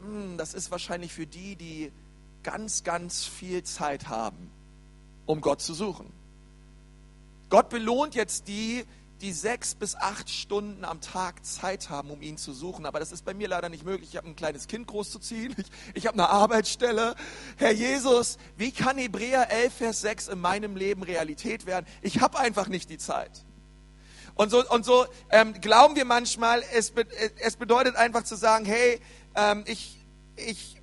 hm, 0.00 0.36
das 0.36 0.54
ist 0.54 0.70
wahrscheinlich 0.70 1.12
für 1.12 1.26
die, 1.26 1.56
die 1.56 1.92
ganz, 2.42 2.84
ganz 2.84 3.24
viel 3.24 3.62
Zeit 3.62 4.08
haben, 4.08 4.50
um 5.24 5.40
Gott 5.40 5.62
zu 5.62 5.72
suchen. 5.72 6.12
Gott 7.48 7.70
belohnt 7.70 8.14
jetzt 8.14 8.48
die, 8.48 8.84
die 9.24 9.32
sechs 9.32 9.74
bis 9.74 9.96
acht 9.96 10.28
Stunden 10.28 10.84
am 10.84 11.00
Tag 11.00 11.46
Zeit 11.46 11.88
haben, 11.88 12.10
um 12.10 12.20
ihn 12.20 12.36
zu 12.36 12.52
suchen. 12.52 12.84
Aber 12.84 13.00
das 13.00 13.10
ist 13.10 13.24
bei 13.24 13.32
mir 13.32 13.48
leider 13.48 13.70
nicht 13.70 13.82
möglich. 13.82 14.10
Ich 14.10 14.16
habe 14.18 14.28
ein 14.28 14.36
kleines 14.36 14.68
Kind 14.68 14.86
großzuziehen. 14.86 15.54
Ich, 15.56 15.66
ich 15.94 16.06
habe 16.06 16.18
eine 16.18 16.28
Arbeitsstelle. 16.28 17.14
Herr 17.56 17.72
Jesus, 17.72 18.36
wie 18.58 18.70
kann 18.70 18.98
Hebräer 18.98 19.50
11, 19.50 19.74
Vers 19.74 20.00
6 20.02 20.28
in 20.28 20.40
meinem 20.40 20.76
Leben 20.76 21.02
Realität 21.02 21.64
werden? 21.64 21.86
Ich 22.02 22.20
habe 22.20 22.38
einfach 22.38 22.68
nicht 22.68 22.90
die 22.90 22.98
Zeit. 22.98 23.30
Und 24.34 24.50
so, 24.50 24.68
und 24.68 24.84
so 24.84 25.06
ähm, 25.30 25.54
glauben 25.54 25.96
wir 25.96 26.04
manchmal, 26.04 26.62
es, 26.74 26.92
es 27.40 27.56
bedeutet 27.56 27.96
einfach 27.96 28.24
zu 28.24 28.36
sagen, 28.36 28.66
hey, 28.66 29.00
ähm, 29.34 29.64
ich, 29.66 30.04
ich, 30.36 30.76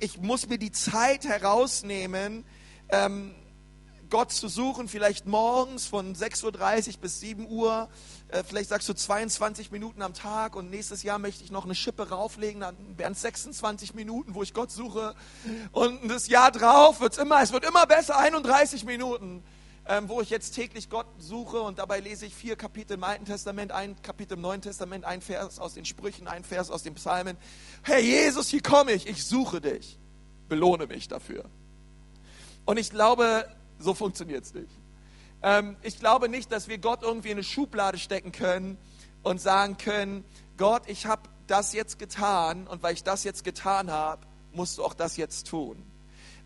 ich 0.00 0.20
muss 0.20 0.48
mir 0.48 0.58
die 0.58 0.72
Zeit 0.72 1.24
herausnehmen, 1.24 2.44
ähm, 2.90 3.34
Gott 4.14 4.30
zu 4.30 4.46
suchen, 4.46 4.86
vielleicht 4.86 5.26
morgens 5.26 5.86
von 5.86 6.14
6.30 6.14 6.44
Uhr 6.44 7.00
bis 7.00 7.18
7 7.18 7.48
Uhr, 7.48 7.88
äh, 8.28 8.44
vielleicht 8.44 8.68
sagst 8.68 8.88
du 8.88 8.94
22 8.94 9.72
Minuten 9.72 10.02
am 10.02 10.14
Tag 10.14 10.54
und 10.54 10.70
nächstes 10.70 11.02
Jahr 11.02 11.18
möchte 11.18 11.42
ich 11.42 11.50
noch 11.50 11.64
eine 11.64 11.74
Schippe 11.74 12.10
rauflegen, 12.10 12.60
dann 12.60 12.76
wären 12.96 13.14
es 13.14 13.22
26 13.22 13.92
Minuten, 13.94 14.36
wo 14.36 14.44
ich 14.44 14.54
Gott 14.54 14.70
suche. 14.70 15.16
Und 15.72 16.08
das 16.08 16.28
Jahr 16.28 16.52
drauf 16.52 17.00
wird's 17.00 17.18
immer, 17.18 17.42
es 17.42 17.50
wird 17.50 17.64
immer 17.64 17.86
besser, 17.86 18.16
31 18.16 18.84
Minuten 18.84 19.42
ähm, 19.86 20.08
wo 20.08 20.20
ich 20.20 20.30
jetzt 20.30 20.52
täglich 20.52 20.88
Gott 20.90 21.08
suche 21.18 21.60
und 21.60 21.80
dabei 21.80 21.98
lese 21.98 22.24
ich 22.24 22.36
vier 22.36 22.54
Kapitel 22.54 22.92
im 22.92 23.02
Alten 23.02 23.24
Testament, 23.24 23.72
ein 23.72 24.00
Kapitel 24.00 24.34
im 24.34 24.42
Neuen 24.42 24.62
Testament, 24.62 25.04
ein 25.04 25.22
Vers 25.22 25.58
aus 25.58 25.74
den 25.74 25.84
Sprüchen, 25.84 26.28
ein 26.28 26.44
Vers 26.44 26.70
aus 26.70 26.84
den 26.84 26.94
Psalmen. 26.94 27.36
Herr 27.82 27.98
Jesus, 27.98 28.48
hier 28.48 28.62
komme 28.62 28.92
ich, 28.92 29.08
ich 29.08 29.24
suche 29.24 29.60
dich. 29.60 29.98
Belohne 30.48 30.86
mich 30.86 31.08
dafür. 31.08 31.46
Und 32.64 32.78
ich 32.78 32.90
glaube, 32.90 33.46
so 33.84 33.94
funktioniert 33.94 34.44
es 34.44 34.54
nicht. 34.54 34.70
Ähm, 35.42 35.76
ich 35.82 36.00
glaube 36.00 36.28
nicht, 36.28 36.50
dass 36.50 36.68
wir 36.68 36.78
Gott 36.78 37.02
irgendwie 37.02 37.28
in 37.28 37.36
eine 37.36 37.44
Schublade 37.44 37.98
stecken 37.98 38.32
können 38.32 38.78
und 39.22 39.40
sagen 39.40 39.76
können, 39.76 40.24
Gott, 40.56 40.82
ich 40.86 41.06
habe 41.06 41.28
das 41.46 41.72
jetzt 41.72 41.98
getan 41.98 42.66
und 42.66 42.82
weil 42.82 42.94
ich 42.94 43.04
das 43.04 43.24
jetzt 43.24 43.44
getan 43.44 43.90
habe, 43.90 44.26
musst 44.52 44.78
du 44.78 44.84
auch 44.84 44.94
das 44.94 45.16
jetzt 45.16 45.46
tun. 45.46 45.84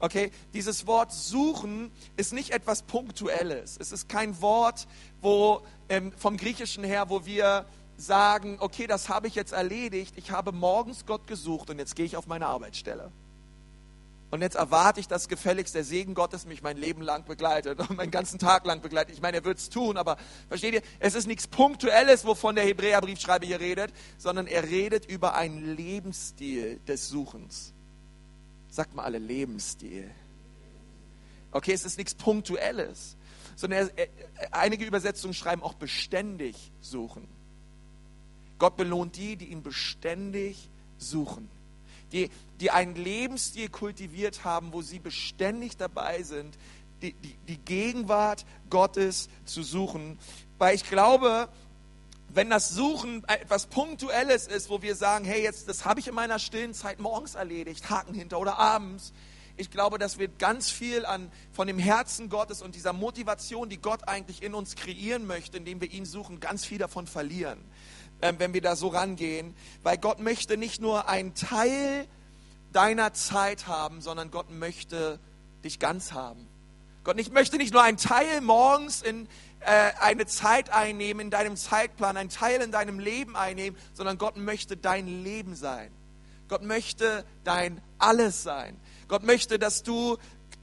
Okay, 0.00 0.30
dieses 0.52 0.86
Wort 0.86 1.12
suchen 1.12 1.90
ist 2.16 2.32
nicht 2.32 2.50
etwas 2.50 2.82
Punktuelles. 2.82 3.76
Es 3.80 3.90
ist 3.90 4.08
kein 4.08 4.40
Wort, 4.40 4.86
wo 5.20 5.62
ähm, 5.88 6.12
vom 6.16 6.36
Griechischen 6.36 6.84
her, 6.84 7.08
wo 7.08 7.26
wir 7.26 7.66
sagen, 7.96 8.58
okay, 8.60 8.86
das 8.86 9.08
habe 9.08 9.26
ich 9.26 9.34
jetzt 9.34 9.52
erledigt. 9.52 10.14
Ich 10.16 10.30
habe 10.30 10.52
morgens 10.52 11.04
Gott 11.04 11.26
gesucht 11.26 11.70
und 11.70 11.78
jetzt 11.78 11.96
gehe 11.96 12.06
ich 12.06 12.16
auf 12.16 12.28
meine 12.28 12.46
Arbeitsstelle. 12.46 13.10
Und 14.30 14.42
jetzt 14.42 14.56
erwarte 14.56 15.00
ich, 15.00 15.08
dass 15.08 15.28
gefälligst 15.28 15.74
der 15.74 15.84
Segen 15.84 16.12
Gottes 16.14 16.44
mich 16.44 16.62
mein 16.62 16.76
Leben 16.76 17.00
lang 17.00 17.24
begleitet 17.24 17.80
und 17.80 17.96
meinen 17.96 18.10
ganzen 18.10 18.38
Tag 18.38 18.66
lang 18.66 18.82
begleitet. 18.82 19.14
Ich 19.14 19.22
meine, 19.22 19.38
er 19.38 19.44
wird 19.44 19.56
es 19.56 19.70
tun, 19.70 19.96
aber 19.96 20.18
versteht 20.48 20.74
ihr, 20.74 20.82
es 20.98 21.14
ist 21.14 21.26
nichts 21.26 21.46
Punktuelles, 21.46 22.26
wovon 22.26 22.54
der 22.54 22.64
Hebräerbriefschreiber 22.64 23.46
hier 23.46 23.60
redet, 23.60 23.90
sondern 24.18 24.46
er 24.46 24.64
redet 24.64 25.06
über 25.06 25.34
einen 25.34 25.76
Lebensstil 25.76 26.78
des 26.86 27.08
Suchens. 27.08 27.72
Sagt 28.68 28.94
mal 28.94 29.04
alle 29.04 29.18
Lebensstil. 29.18 30.10
Okay, 31.50 31.72
es 31.72 31.86
ist 31.86 31.96
nichts 31.96 32.14
Punktuelles, 32.14 33.16
sondern 33.56 33.88
er, 33.96 34.08
einige 34.50 34.84
Übersetzungen 34.84 35.32
schreiben 35.32 35.62
auch 35.62 35.72
beständig 35.72 36.70
suchen. 36.82 37.26
Gott 38.58 38.76
belohnt 38.76 39.16
die, 39.16 39.36
die 39.36 39.46
ihn 39.46 39.62
beständig 39.62 40.68
suchen. 40.98 41.48
Die, 42.12 42.30
die 42.60 42.70
einen 42.70 42.94
Lebensstil 42.94 43.68
kultiviert 43.68 44.44
haben, 44.44 44.72
wo 44.72 44.82
sie 44.82 44.98
beständig 44.98 45.76
dabei 45.76 46.22
sind, 46.22 46.56
die, 47.02 47.12
die, 47.12 47.36
die 47.48 47.58
Gegenwart 47.58 48.44
Gottes 48.70 49.28
zu 49.44 49.62
suchen. 49.62 50.18
Weil 50.58 50.74
ich 50.74 50.88
glaube, 50.88 51.48
wenn 52.28 52.50
das 52.50 52.70
Suchen 52.70 53.24
etwas 53.26 53.66
Punktuelles 53.66 54.46
ist, 54.46 54.68
wo 54.68 54.82
wir 54.82 54.94
sagen, 54.96 55.24
hey, 55.24 55.42
jetzt, 55.42 55.68
das 55.68 55.84
habe 55.84 56.00
ich 56.00 56.08
in 56.08 56.14
meiner 56.14 56.38
stillen 56.38 56.74
Zeit 56.74 56.98
morgens 56.98 57.34
erledigt, 57.34 57.88
Haken 57.88 58.14
hinter 58.14 58.38
oder 58.38 58.58
abends. 58.58 59.12
Ich 59.56 59.70
glaube, 59.70 59.98
dass 59.98 60.18
wir 60.18 60.28
ganz 60.28 60.70
viel 60.70 61.04
an, 61.04 61.32
von 61.52 61.66
dem 61.66 61.78
Herzen 61.78 62.28
Gottes 62.28 62.62
und 62.62 62.76
dieser 62.76 62.92
Motivation, 62.92 63.68
die 63.68 63.78
Gott 63.78 64.06
eigentlich 64.06 64.42
in 64.42 64.54
uns 64.54 64.76
kreieren 64.76 65.26
möchte, 65.26 65.56
indem 65.56 65.80
wir 65.80 65.90
ihn 65.90 66.04
suchen, 66.04 66.38
ganz 66.38 66.64
viel 66.64 66.78
davon 66.78 67.06
verlieren, 67.06 67.58
wenn 68.20 68.54
wir 68.54 68.60
da 68.60 68.76
so 68.76 68.88
rangehen. 68.88 69.54
Weil 69.82 69.98
Gott 69.98 70.18
möchte 70.20 70.56
nicht 70.56 70.80
nur 70.80 71.08
einen 71.08 71.34
Teil 71.34 72.06
deiner 72.72 73.12
Zeit 73.12 73.66
haben, 73.66 74.00
sondern 74.00 74.30
Gott 74.30 74.50
möchte 74.50 75.18
dich 75.64 75.78
ganz 75.78 76.12
haben. 76.12 76.46
Gott 77.04 77.18
ich 77.18 77.30
möchte 77.30 77.56
nicht 77.56 77.72
nur 77.72 77.82
einen 77.82 77.96
Teil 77.96 78.40
morgens 78.40 79.00
in, 79.00 79.28
äh, 79.60 79.92
eine 80.00 80.26
Zeit 80.26 80.70
einnehmen 80.70 81.20
in 81.20 81.30
deinem 81.30 81.56
Zeitplan, 81.56 82.16
einen 82.16 82.28
Teil 82.28 82.60
in 82.60 82.70
deinem 82.70 82.98
Leben 82.98 83.36
einnehmen, 83.36 83.78
sondern 83.94 84.18
Gott 84.18 84.36
möchte 84.36 84.76
dein 84.76 85.06
Leben 85.24 85.54
sein. 85.54 85.90
Gott 86.48 86.62
möchte 86.62 87.24
dein 87.44 87.80
Alles 87.98 88.42
sein. 88.42 88.78
Gott 89.06 89.22
möchte, 89.22 89.58
dass 89.58 89.82
du 89.82 90.18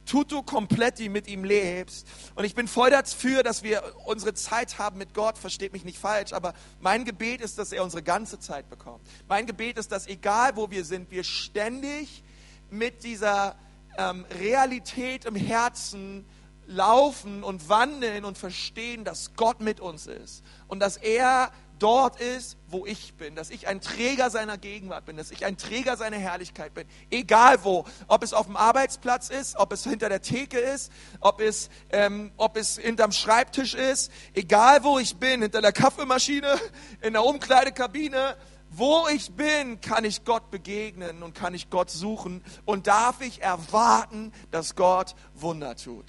tutto 0.06 0.44
completi 0.44 1.10
mit 1.10 1.28
ihm 1.28 1.44
lebst. 1.44 2.08
Und 2.36 2.46
ich 2.46 2.56
bin 2.56 2.68
voll 2.68 2.90
dafür, 2.90 3.44
dass 3.44 3.64
wir 3.64 3.84
unsere 4.06 4.34
Zeit 4.34 4.78
haben 4.78 4.98
mit 4.98 5.14
Gott, 5.14 5.38
versteht 5.38 5.74
mich 5.74 5.84
nicht 5.84 5.98
falsch, 5.98 6.34
aber 6.34 6.54
mein 6.80 7.06
Gebet 7.06 7.42
ist, 7.42 7.58
dass 7.58 7.72
er 7.72 7.84
unsere 7.84 8.04
ganze 8.04 8.40
Zeit 8.40 8.70
bekommt. 8.70 9.08
Mein 9.28 9.46
Gebet 9.46 9.78
ist, 9.78 9.92
dass 9.92 10.08
egal 10.08 10.56
wo 10.56 10.72
wir 10.72 10.86
sind, 10.86 11.12
wir 11.12 11.24
ständig 11.24 12.24
mit 12.70 13.04
dieser 13.04 13.56
ähm, 13.98 14.26
Realität 14.40 15.26
im 15.26 15.36
Herzen 15.36 16.26
laufen 16.68 17.44
und 17.44 17.70
wandeln 17.70 18.26
und 18.26 18.38
verstehen, 18.38 19.04
dass 19.04 19.36
Gott 19.36 19.62
mit 19.62 19.80
uns 19.80 20.08
ist 20.08 20.44
und 20.68 20.80
dass 20.80 20.98
er 20.98 21.52
dort 21.80 22.20
ist, 22.20 22.58
wo 22.68 22.86
ich 22.86 23.14
bin, 23.16 23.36
dass 23.36 23.50
ich 23.50 23.68
ein 23.68 23.82
Träger 23.82 24.30
seiner 24.30 24.58
Gegenwart 24.58 25.06
bin, 25.06 25.18
dass 25.18 25.32
ich 25.32 25.46
ein 25.46 25.58
Träger 25.58 25.98
seiner 25.98 26.18
Herrlichkeit 26.18 26.74
bin, 26.74 26.88
egal 27.10 27.64
wo, 27.64 27.86
ob 28.08 28.24
es 28.24 28.34
auf 28.34 28.48
dem 28.48 28.58
Arbeitsplatz 28.58 29.30
ist, 29.30 29.56
ob 29.58 29.72
es 29.72 29.84
hinter 29.84 30.10
der 30.10 30.22
Theke 30.22 30.60
ist, 30.60 30.92
ob 31.20 31.42
es, 31.42 31.70
ähm, 31.90 32.32
ob 32.38 32.58
es 32.58 32.78
hinterm 32.78 33.12
Schreibtisch 33.12 33.74
ist, 33.74 34.12
egal 34.34 34.84
wo 34.84 35.00
ich 35.00 35.16
bin, 35.18 35.42
hinter 35.42 35.62
der 35.62 35.72
Kaffeemaschine, 35.72 36.60
in 37.02 37.14
der 37.14 37.24
Umkleidekabine, 37.24 38.36
wo 38.70 39.08
ich 39.08 39.32
bin, 39.32 39.80
kann 39.80 40.04
ich 40.04 40.26
Gott 40.26 40.52
begegnen 40.52 41.24
und 41.24 41.34
kann 41.34 41.54
ich 41.54 41.70
Gott 41.70 41.90
suchen. 41.90 42.44
Und 42.66 42.88
darf 42.88 43.22
ich 43.22 43.42
erwarten, 43.42 44.34
dass 44.52 44.76
Gott 44.76 45.16
Wunder 45.34 45.76
tut. 45.76 46.06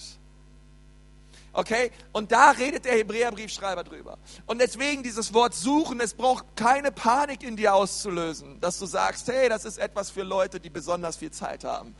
Okay? 1.56 1.90
Und 2.12 2.32
da 2.32 2.50
redet 2.50 2.84
der 2.84 2.92
Hebräerbriefschreiber 2.98 3.82
drüber. 3.82 4.18
Und 4.44 4.60
deswegen 4.60 5.02
dieses 5.02 5.32
Wort 5.32 5.54
suchen, 5.54 6.00
es 6.00 6.12
braucht 6.12 6.44
keine 6.54 6.92
Panik 6.92 7.42
in 7.42 7.56
dir 7.56 7.74
auszulösen, 7.74 8.60
dass 8.60 8.78
du 8.78 8.84
sagst, 8.84 9.26
hey, 9.28 9.48
das 9.48 9.64
ist 9.64 9.78
etwas 9.78 10.10
für 10.10 10.22
Leute, 10.22 10.60
die 10.60 10.68
besonders 10.68 11.16
viel 11.16 11.30
Zeit 11.30 11.64
haben 11.64 11.94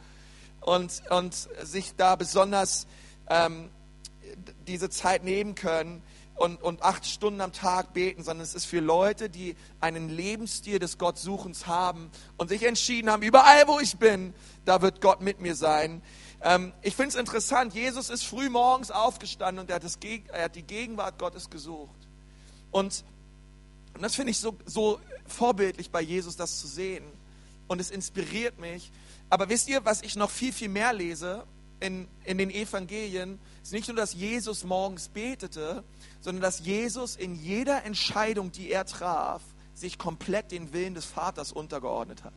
und, 0.61 1.03
und 1.09 1.35
sich 1.63 1.95
da 1.97 2.17
besonders 2.17 2.87
ähm, 3.31 3.71
diese 4.67 4.91
Zeit 4.91 5.25
nehmen 5.25 5.55
können 5.55 6.03
und, 6.35 6.63
und 6.63 6.83
acht 6.83 7.07
Stunden 7.07 7.41
am 7.41 7.53
Tag 7.53 7.95
beten, 7.95 8.23
sondern 8.23 8.45
es 8.45 8.55
ist 8.55 8.67
für 8.67 8.81
Leute, 8.81 9.31
die 9.31 9.57
einen 9.81 10.11
Lebensstil 10.11 10.79
des 10.79 10.99
Gottsuchens 10.99 11.67
haben 11.67 12.11
und 12.37 12.49
sich 12.49 12.63
entschieden 12.67 13.11
haben, 13.11 13.23
überall 13.23 13.67
wo 13.69 13.81
ich 13.81 13.97
bin, 13.97 14.35
da 14.67 14.83
wird 14.83 15.01
Gott 15.01 15.23
mit 15.23 15.41
mir 15.41 15.55
sein. 15.55 16.03
Ähm, 16.43 16.73
ich 16.83 16.95
finde 16.95 17.11
es 17.11 17.15
interessant, 17.17 17.75
Jesus 17.75 18.11
ist 18.11 18.25
früh 18.25 18.49
morgens 18.49 18.91
aufgestanden 18.91 19.61
und 19.63 19.71
er 19.71 19.77
hat, 19.77 19.85
das, 19.85 19.99
er 20.33 20.45
hat 20.45 20.57
die 20.57 20.63
Gegenwart 20.63 21.19
Gottes 21.19 21.51
gesucht. 21.51 21.97
Und, 22.71 23.05
und 23.95 24.03
das 24.03 24.15
finde 24.15 24.31
ich 24.31 24.39
so, 24.39 24.57
so 24.65 25.01
vorbildlich 25.27 25.91
bei 25.91 26.01
Jesus, 26.01 26.37
das 26.37 26.61
zu 26.61 26.67
sehen. 26.67 27.05
Und 27.69 27.81
es 27.81 27.91
inspiriert 27.91 28.59
mich. 28.59 28.93
Aber 29.29 29.49
wisst 29.49 29.69
ihr, 29.69 29.85
was 29.85 30.03
ich 30.03 30.15
noch 30.17 30.31
viel, 30.31 30.53
viel 30.53 30.69
mehr 30.69 30.93
lese 30.93 31.45
in, 31.81 32.07
in 32.25 32.39
den 32.39 32.51
Evangelien, 32.51 33.41
ist 33.63 33.73
nicht 33.73 33.89
nur, 33.89 33.97
dass 33.97 34.15
Jesus 34.15 34.63
morgens 34.63 35.09
betete, 35.09 35.83
sondern 36.21 36.43
dass 36.43 36.61
Jesus 36.61 37.17
in 37.17 37.35
jeder 37.35 37.85
Entscheidung, 37.85 38.53
die 38.53 38.71
er 38.71 38.87
traf, 38.87 39.43
sich 39.75 39.99
komplett 39.99 40.53
den 40.53 40.73
Willen 40.73 40.95
des 40.95 41.05
Vaters 41.05 41.53
untergeordnet 41.53 42.25
hat. 42.25 42.33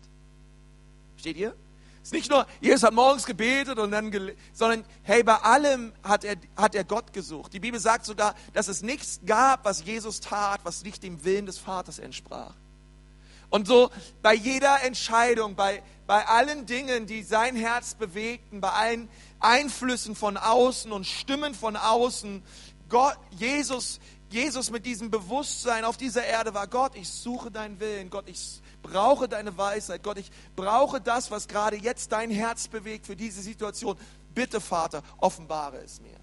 Steht 1.17 1.37
ihr? 1.37 1.55
Es 2.01 2.09
ist 2.09 2.13
nicht 2.13 2.29
nur, 2.29 2.47
Jesus 2.61 2.83
hat 2.83 2.93
morgens 2.93 3.25
gebetet 3.25 3.77
und 3.77 3.91
dann, 3.91 4.11
sondern 4.53 4.85
hey, 5.03 5.21
bei 5.21 5.35
allem 5.35 5.91
hat 6.01 6.23
er, 6.23 6.37
hat 6.55 6.73
er 6.73 6.83
Gott 6.83 7.11
gesucht. 7.13 7.53
Die 7.53 7.59
Bibel 7.59 7.79
sagt 7.79 8.05
sogar, 8.05 8.35
dass 8.53 8.67
es 8.67 8.81
nichts 8.81 9.19
gab, 9.25 9.65
was 9.65 9.83
Jesus 9.83 10.19
tat, 10.19 10.61
was 10.63 10.83
nicht 10.83 11.03
dem 11.03 11.23
Willen 11.23 11.45
des 11.45 11.57
Vaters 11.57 11.99
entsprach. 11.99 12.53
Und 13.49 13.67
so 13.67 13.89
bei 14.21 14.33
jeder 14.33 14.83
Entscheidung, 14.83 15.55
bei, 15.55 15.81
bei 16.07 16.25
allen 16.27 16.65
Dingen, 16.65 17.07
die 17.07 17.23
sein 17.23 17.55
Herz 17.55 17.95
bewegten, 17.95 18.61
bei 18.61 18.69
allen 18.69 19.09
Einflüssen 19.39 20.15
von 20.15 20.37
außen 20.37 20.91
und 20.91 21.05
Stimmen 21.05 21.53
von 21.55 21.75
außen, 21.75 22.43
Gott, 22.89 23.17
Jesus, 23.31 23.99
Jesus 24.29 24.69
mit 24.71 24.85
diesem 24.85 25.11
Bewusstsein 25.11 25.83
auf 25.83 25.97
dieser 25.97 26.23
Erde 26.23 26.53
war, 26.53 26.67
Gott, 26.67 26.95
ich 26.95 27.09
suche 27.09 27.51
deinen 27.51 27.79
Willen, 27.79 28.09
Gott, 28.09 28.25
ich 28.27 28.61
brauche 28.81 29.27
deine 29.27 29.57
Weisheit. 29.57 30.03
Gott, 30.03 30.17
ich 30.17 30.31
brauche 30.55 31.01
das, 31.01 31.31
was 31.31 31.47
gerade 31.47 31.77
jetzt 31.77 32.11
dein 32.11 32.31
Herz 32.31 32.67
bewegt 32.67 33.05
für 33.05 33.15
diese 33.15 33.41
Situation. 33.41 33.97
Bitte, 34.33 34.61
Vater, 34.61 35.03
offenbare 35.17 35.77
es 35.77 36.01
mir. 36.01 36.17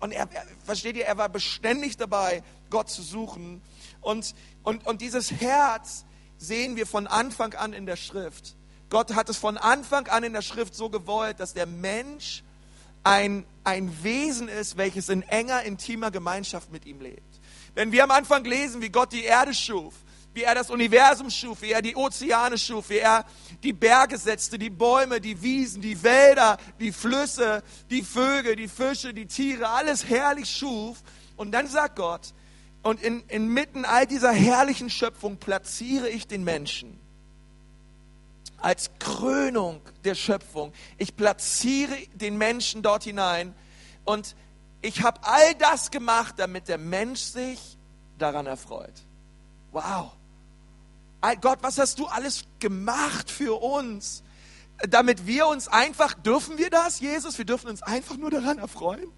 Und 0.00 0.12
er, 0.12 0.28
er, 0.32 0.44
versteht 0.64 0.96
ihr, 0.96 1.06
er 1.06 1.16
war 1.16 1.28
beständig 1.28 1.96
dabei, 1.96 2.42
Gott 2.70 2.90
zu 2.90 3.02
suchen. 3.02 3.62
Und, 4.00 4.34
und, 4.64 4.86
und 4.86 5.00
dieses 5.00 5.30
Herz 5.30 6.04
sehen 6.38 6.74
wir 6.76 6.86
von 6.86 7.06
Anfang 7.06 7.54
an 7.54 7.72
in 7.72 7.86
der 7.86 7.96
Schrift. 7.96 8.56
Gott 8.90 9.14
hat 9.14 9.28
es 9.28 9.38
von 9.38 9.56
Anfang 9.56 10.08
an 10.08 10.24
in 10.24 10.32
der 10.32 10.42
Schrift 10.42 10.74
so 10.74 10.90
gewollt, 10.90 11.40
dass 11.40 11.54
der 11.54 11.66
Mensch 11.66 12.42
ein, 13.04 13.44
ein 13.64 14.02
Wesen 14.02 14.48
ist, 14.48 14.76
welches 14.76 15.08
in 15.08 15.22
enger, 15.22 15.62
intimer 15.62 16.10
Gemeinschaft 16.10 16.72
mit 16.72 16.84
ihm 16.84 17.00
lebt. 17.00 17.40
Wenn 17.74 17.92
wir 17.92 18.04
am 18.04 18.10
Anfang 18.10 18.44
lesen, 18.44 18.82
wie 18.82 18.90
Gott 18.90 19.12
die 19.12 19.24
Erde 19.24 19.54
schuf, 19.54 19.94
wie 20.34 20.42
er 20.42 20.54
das 20.54 20.70
Universum 20.70 21.30
schuf, 21.30 21.62
wie 21.62 21.72
er 21.72 21.82
die 21.82 21.94
Ozeane 21.94 22.56
schuf, 22.58 22.90
wie 22.90 22.98
er 22.98 23.24
die 23.62 23.72
Berge 23.72 24.16
setzte, 24.16 24.58
die 24.58 24.70
Bäume, 24.70 25.20
die 25.20 25.42
Wiesen, 25.42 25.82
die 25.82 26.02
Wälder, 26.02 26.56
die 26.80 26.92
Flüsse, 26.92 27.62
die 27.90 28.02
Vögel, 28.02 28.56
die 28.56 28.68
Fische, 28.68 29.12
die 29.12 29.26
Tiere, 29.26 29.68
alles 29.68 30.08
herrlich 30.08 30.50
schuf. 30.50 31.02
Und 31.36 31.52
dann 31.52 31.66
sagt 31.66 31.96
Gott, 31.96 32.32
und 32.82 33.02
in, 33.02 33.20
inmitten 33.28 33.84
all 33.84 34.06
dieser 34.06 34.32
herrlichen 34.32 34.90
Schöpfung 34.90 35.36
platziere 35.36 36.08
ich 36.08 36.26
den 36.26 36.44
Menschen 36.44 36.98
als 38.58 38.90
Krönung 38.98 39.80
der 40.04 40.14
Schöpfung. 40.14 40.72
Ich 40.96 41.16
platziere 41.16 41.96
den 42.14 42.38
Menschen 42.38 42.82
dort 42.82 43.04
hinein 43.04 43.54
und 44.04 44.36
ich 44.80 45.02
habe 45.02 45.20
all 45.22 45.54
das 45.56 45.90
gemacht, 45.90 46.36
damit 46.38 46.68
der 46.68 46.78
Mensch 46.78 47.20
sich 47.20 47.78
daran 48.18 48.46
erfreut. 48.46 49.04
Wow. 49.72 50.12
Gott, 51.40 51.58
was 51.62 51.78
hast 51.78 51.98
du 51.98 52.06
alles 52.06 52.44
gemacht 52.58 53.30
für 53.30 53.62
uns? 53.62 54.22
Damit 54.88 55.26
wir 55.26 55.46
uns 55.46 55.68
einfach, 55.68 56.14
dürfen 56.14 56.58
wir 56.58 56.68
das, 56.68 56.98
Jesus? 57.00 57.38
Wir 57.38 57.44
dürfen 57.44 57.70
uns 57.70 57.82
einfach 57.82 58.16
nur 58.16 58.30
daran 58.30 58.58
erfreuen? 58.58 59.10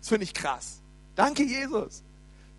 Das 0.00 0.08
finde 0.08 0.24
ich 0.24 0.34
krass. 0.34 0.82
Danke, 1.14 1.42
Jesus. 1.42 2.02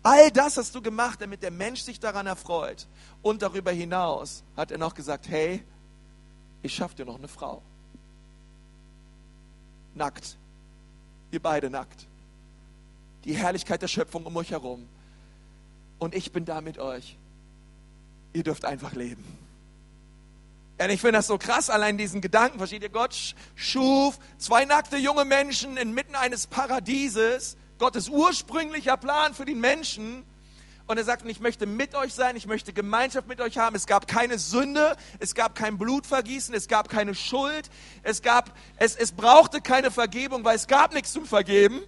All 0.02 0.30
das 0.30 0.56
hast 0.56 0.74
du 0.74 0.82
gemacht, 0.82 1.20
damit 1.20 1.42
der 1.42 1.50
Mensch 1.50 1.82
sich 1.82 2.00
daran 2.00 2.26
erfreut. 2.26 2.88
Und 3.22 3.42
darüber 3.42 3.70
hinaus 3.70 4.42
hat 4.56 4.70
er 4.70 4.78
noch 4.78 4.94
gesagt, 4.94 5.28
hey, 5.28 5.64
ich 6.62 6.74
schaff 6.74 6.94
dir 6.94 7.04
noch 7.04 7.18
eine 7.18 7.28
Frau. 7.28 7.62
Nackt. 9.94 10.36
Ihr 11.30 11.40
beide 11.40 11.70
nackt. 11.70 12.06
Die 13.24 13.34
Herrlichkeit 13.34 13.82
der 13.82 13.88
Schöpfung 13.88 14.24
um 14.26 14.36
euch 14.36 14.50
herum. 14.50 14.88
Und 15.98 16.14
ich 16.14 16.32
bin 16.32 16.44
da 16.44 16.60
mit 16.60 16.78
euch. 16.78 17.16
Ihr 18.38 18.44
dürft 18.44 18.64
einfach 18.64 18.92
leben. 18.92 19.24
Und 20.80 20.90
ich 20.90 21.00
finde 21.00 21.18
das 21.18 21.26
so 21.26 21.38
krass, 21.38 21.70
allein 21.70 21.98
diesen 21.98 22.20
Gedanken, 22.20 22.58
versteht 22.58 22.84
ihr? 22.84 22.88
Gott 22.88 23.34
schuf 23.56 24.16
zwei 24.38 24.64
nackte 24.64 24.96
junge 24.96 25.24
Menschen 25.24 25.76
inmitten 25.76 26.14
eines 26.14 26.46
Paradieses. 26.46 27.56
Gottes 27.78 28.08
ursprünglicher 28.08 28.96
Plan 28.96 29.34
für 29.34 29.44
den 29.44 29.58
Menschen 29.58 30.24
und 30.86 30.98
er 30.98 31.02
sagt, 31.02 31.26
ich 31.26 31.40
möchte 31.40 31.66
mit 31.66 31.96
euch 31.96 32.14
sein, 32.14 32.36
ich 32.36 32.46
möchte 32.46 32.72
Gemeinschaft 32.72 33.26
mit 33.26 33.40
euch 33.40 33.58
haben. 33.58 33.74
Es 33.74 33.86
gab 33.86 34.06
keine 34.06 34.38
Sünde, 34.38 34.96
es 35.18 35.34
gab 35.34 35.56
kein 35.56 35.76
Blutvergießen, 35.76 36.54
es 36.54 36.68
gab 36.68 36.88
keine 36.88 37.16
Schuld, 37.16 37.68
es, 38.04 38.22
gab, 38.22 38.56
es, 38.76 38.94
es 38.94 39.10
brauchte 39.10 39.60
keine 39.60 39.90
Vergebung, 39.90 40.44
weil 40.44 40.54
es 40.54 40.68
gab 40.68 40.94
nichts 40.94 41.12
zum 41.12 41.26
Vergeben. 41.26 41.80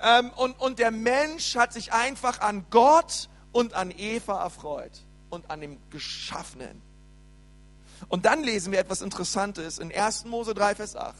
Ähm, 0.00 0.30
und, 0.36 0.52
und 0.60 0.78
der 0.78 0.92
Mensch 0.92 1.56
hat 1.56 1.72
sich 1.72 1.92
einfach 1.92 2.38
an 2.42 2.64
Gott 2.70 3.28
und 3.50 3.74
an 3.74 3.90
Eva 3.90 4.44
erfreut 4.44 5.05
und 5.30 5.50
an 5.50 5.60
dem 5.60 5.78
Geschaffenen. 5.90 6.82
Und 8.08 8.26
dann 8.26 8.42
lesen 8.42 8.72
wir 8.72 8.78
etwas 8.78 9.02
Interessantes 9.02 9.78
in 9.78 9.92
1. 9.92 10.26
Mose 10.26 10.54
3, 10.54 10.74
Vers 10.74 10.96
8. 10.96 11.14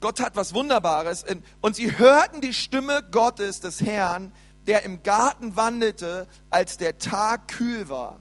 Gott 0.00 0.20
hat 0.20 0.36
was 0.36 0.52
Wunderbares. 0.54 1.24
Und 1.60 1.76
sie 1.76 1.96
hörten 1.98 2.40
die 2.40 2.54
Stimme 2.54 3.02
Gottes, 3.10 3.60
des 3.60 3.80
Herrn, 3.80 4.32
der 4.66 4.82
im 4.82 5.02
Garten 5.02 5.56
wandelte, 5.56 6.26
als 6.50 6.76
der 6.76 6.98
Tag 6.98 7.48
kühl 7.48 7.88
war. 7.88 8.20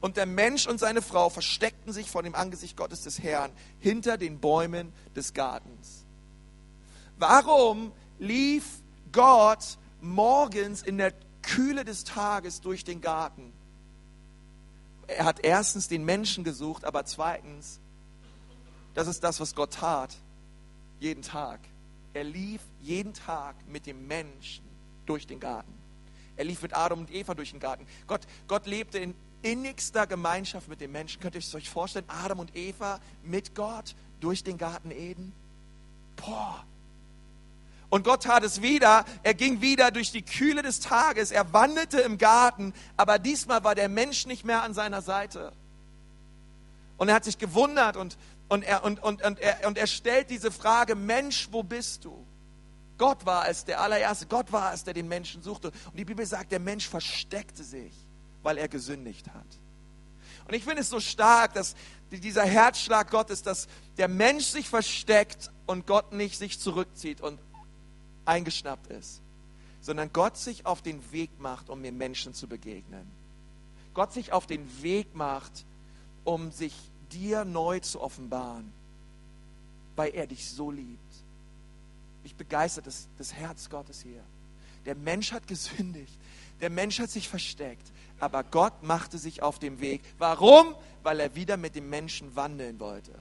Und 0.00 0.16
der 0.16 0.26
Mensch 0.26 0.66
und 0.66 0.78
seine 0.78 1.02
Frau 1.02 1.28
versteckten 1.28 1.92
sich 1.92 2.08
vor 2.10 2.22
dem 2.22 2.34
Angesicht 2.34 2.76
Gottes 2.76 3.02
des 3.02 3.20
Herrn 3.20 3.50
hinter 3.80 4.16
den 4.16 4.38
Bäumen 4.38 4.92
des 5.16 5.34
Gartens. 5.34 6.04
Warum 7.16 7.90
lief 8.20 8.64
Gott 9.10 9.76
morgens 10.00 10.82
in 10.82 10.98
der 10.98 11.12
Kühle 11.42 11.84
des 11.84 12.04
Tages 12.04 12.60
durch 12.60 12.84
den 12.84 13.00
Garten? 13.00 13.52
Er 15.06 15.24
hat 15.24 15.40
erstens 15.40 15.88
den 15.88 16.04
Menschen 16.04 16.44
gesucht, 16.44 16.84
aber 16.84 17.04
zweitens, 17.04 17.80
das 18.94 19.08
ist 19.08 19.24
das, 19.24 19.40
was 19.40 19.54
Gott 19.54 19.74
tat, 19.74 20.14
jeden 21.00 21.22
Tag. 21.22 21.60
Er 22.12 22.24
lief 22.24 22.60
jeden 22.80 23.14
Tag 23.14 23.54
mit 23.68 23.86
dem 23.86 24.06
Menschen 24.06 24.64
durch 25.06 25.26
den 25.26 25.40
Garten. 25.40 25.72
Er 26.36 26.44
lief 26.44 26.62
mit 26.62 26.76
Adam 26.76 27.00
und 27.00 27.10
Eva 27.10 27.34
durch 27.34 27.50
den 27.50 27.60
Garten. 27.60 27.86
Gott, 28.06 28.22
Gott 28.46 28.66
lebte 28.66 28.98
in 28.98 29.14
innigster 29.42 30.06
Gemeinschaft 30.06 30.68
mit 30.68 30.80
den 30.80 30.92
Menschen. 30.92 31.20
Könnt 31.20 31.34
ihr 31.34 31.42
euch 31.54 31.70
vorstellen, 31.70 32.04
Adam 32.08 32.40
und 32.40 32.56
Eva 32.56 33.00
mit 33.22 33.54
Gott 33.54 33.94
durch 34.20 34.42
den 34.42 34.58
Garten 34.58 34.90
Eden? 34.90 35.32
Boah. 36.16 36.64
Und 37.90 38.04
Gott 38.04 38.24
tat 38.24 38.42
es 38.42 38.60
wieder. 38.60 39.04
Er 39.22 39.34
ging 39.34 39.60
wieder 39.60 39.90
durch 39.90 40.12
die 40.12 40.22
Kühle 40.22 40.62
des 40.62 40.80
Tages. 40.80 41.30
Er 41.30 41.52
wandelte 41.52 42.00
im 42.00 42.18
Garten, 42.18 42.74
aber 42.96 43.18
diesmal 43.18 43.64
war 43.64 43.74
der 43.74 43.88
Mensch 43.88 44.26
nicht 44.26 44.44
mehr 44.44 44.62
an 44.62 44.74
seiner 44.74 45.00
Seite. 45.00 45.52
Und 46.98 47.08
er 47.08 47.14
hat 47.14 47.24
sich 47.24 47.38
gewundert 47.38 47.96
und, 47.96 48.18
und, 48.48 48.64
er, 48.64 48.84
und, 48.84 49.02
und, 49.02 49.22
und, 49.22 49.38
er, 49.38 49.66
und 49.66 49.78
er 49.78 49.86
stellt 49.86 50.30
diese 50.30 50.50
Frage, 50.50 50.96
Mensch, 50.96 51.48
wo 51.50 51.62
bist 51.62 52.04
du? 52.04 52.26
Gott 52.98 53.24
war 53.24 53.48
es, 53.48 53.64
der 53.64 53.80
allererste. 53.80 54.26
Gott 54.26 54.52
war 54.52 54.74
es, 54.74 54.84
der 54.84 54.92
den 54.92 55.08
Menschen 55.08 55.42
suchte. 55.42 55.68
Und 55.68 55.96
die 55.96 56.04
Bibel 56.04 56.26
sagt, 56.26 56.50
der 56.52 56.58
Mensch 56.58 56.88
versteckte 56.88 57.62
sich, 57.62 57.92
weil 58.42 58.58
er 58.58 58.68
gesündigt 58.68 59.28
hat. 59.28 59.46
Und 60.46 60.54
ich 60.54 60.64
finde 60.64 60.80
es 60.80 60.90
so 60.90 60.98
stark, 60.98 61.54
dass 61.54 61.76
dieser 62.10 62.44
Herzschlag 62.44 63.10
Gottes, 63.10 63.42
dass 63.42 63.68
der 63.98 64.08
Mensch 64.08 64.46
sich 64.46 64.68
versteckt 64.68 65.50
und 65.66 65.86
Gott 65.86 66.12
nicht 66.12 66.38
sich 66.38 66.58
zurückzieht 66.58 67.20
und 67.20 67.38
eingeschnappt 68.28 68.88
ist, 68.88 69.20
sondern 69.80 70.12
Gott 70.12 70.36
sich 70.36 70.66
auf 70.66 70.82
den 70.82 71.12
Weg 71.12 71.30
macht, 71.40 71.70
um 71.70 71.82
den 71.82 71.96
Menschen 71.96 72.34
zu 72.34 72.46
begegnen. 72.46 73.06
Gott 73.94 74.12
sich 74.12 74.32
auf 74.32 74.46
den 74.46 74.82
Weg 74.82 75.14
macht, 75.14 75.64
um 76.24 76.52
sich 76.52 76.74
dir 77.10 77.44
neu 77.44 77.80
zu 77.80 78.00
offenbaren, 78.00 78.72
weil 79.96 80.14
er 80.14 80.26
dich 80.26 80.48
so 80.48 80.70
liebt 80.70 81.08
mich 82.28 82.36
begeistert 82.36 82.86
das, 82.86 83.08
das 83.16 83.32
Herz 83.32 83.70
Gottes 83.70 84.02
hier. 84.02 84.22
Der 84.84 84.94
Mensch 84.94 85.32
hat 85.32 85.46
gesündigt. 85.46 86.12
Der 86.60 86.68
Mensch 86.68 86.98
hat 86.98 87.08
sich 87.08 87.26
versteckt. 87.26 87.90
Aber 88.20 88.44
Gott 88.44 88.82
machte 88.82 89.16
sich 89.16 89.42
auf 89.42 89.58
den 89.58 89.80
Weg. 89.80 90.02
Warum? 90.18 90.74
Weil 91.02 91.20
er 91.20 91.34
wieder 91.34 91.56
mit 91.56 91.74
dem 91.74 91.88
Menschen 91.88 92.36
wandeln 92.36 92.78
wollte. 92.80 93.12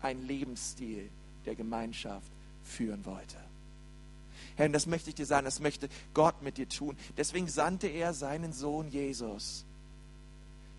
Ein 0.00 0.26
Lebensstil 0.26 1.10
der 1.44 1.56
Gemeinschaft 1.56 2.32
führen 2.64 3.04
wollte. 3.04 3.36
Herr, 4.56 4.68
das 4.68 4.86
möchte 4.86 5.10
ich 5.10 5.14
dir 5.14 5.26
sagen, 5.26 5.44
das 5.44 5.60
möchte 5.60 5.88
Gott 6.14 6.42
mit 6.42 6.58
dir 6.58 6.68
tun. 6.68 6.96
Deswegen 7.16 7.48
sandte 7.48 7.86
er 7.86 8.14
seinen 8.14 8.52
Sohn 8.52 8.88
Jesus. 8.88 9.64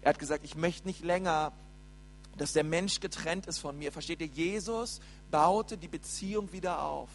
Er 0.01 0.09
hat 0.09 0.19
gesagt, 0.19 0.43
ich 0.43 0.55
möchte 0.55 0.87
nicht 0.87 1.03
länger, 1.03 1.53
dass 2.37 2.53
der 2.53 2.63
Mensch 2.63 2.99
getrennt 2.99 3.45
ist 3.47 3.59
von 3.59 3.77
mir. 3.77 3.91
Versteht 3.91 4.21
ihr? 4.21 4.27
Jesus 4.27 5.01
baute 5.31 5.77
die 5.77 5.87
Beziehung 5.87 6.51
wieder 6.51 6.81
auf 6.81 7.09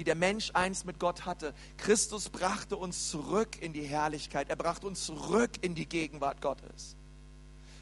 die 0.00 0.04
der 0.04 0.14
Mensch 0.14 0.50
einst 0.54 0.86
mit 0.86 0.98
Gott 0.98 1.26
hatte. 1.26 1.52
Christus 1.76 2.30
brachte 2.30 2.78
uns 2.78 3.10
zurück 3.10 3.60
in 3.60 3.74
die 3.74 3.82
Herrlichkeit. 3.82 4.48
Er 4.48 4.56
brachte 4.56 4.86
uns 4.86 5.04
zurück 5.04 5.50
in 5.60 5.74
die 5.74 5.84
Gegenwart 5.84 6.40
Gottes. 6.40 6.96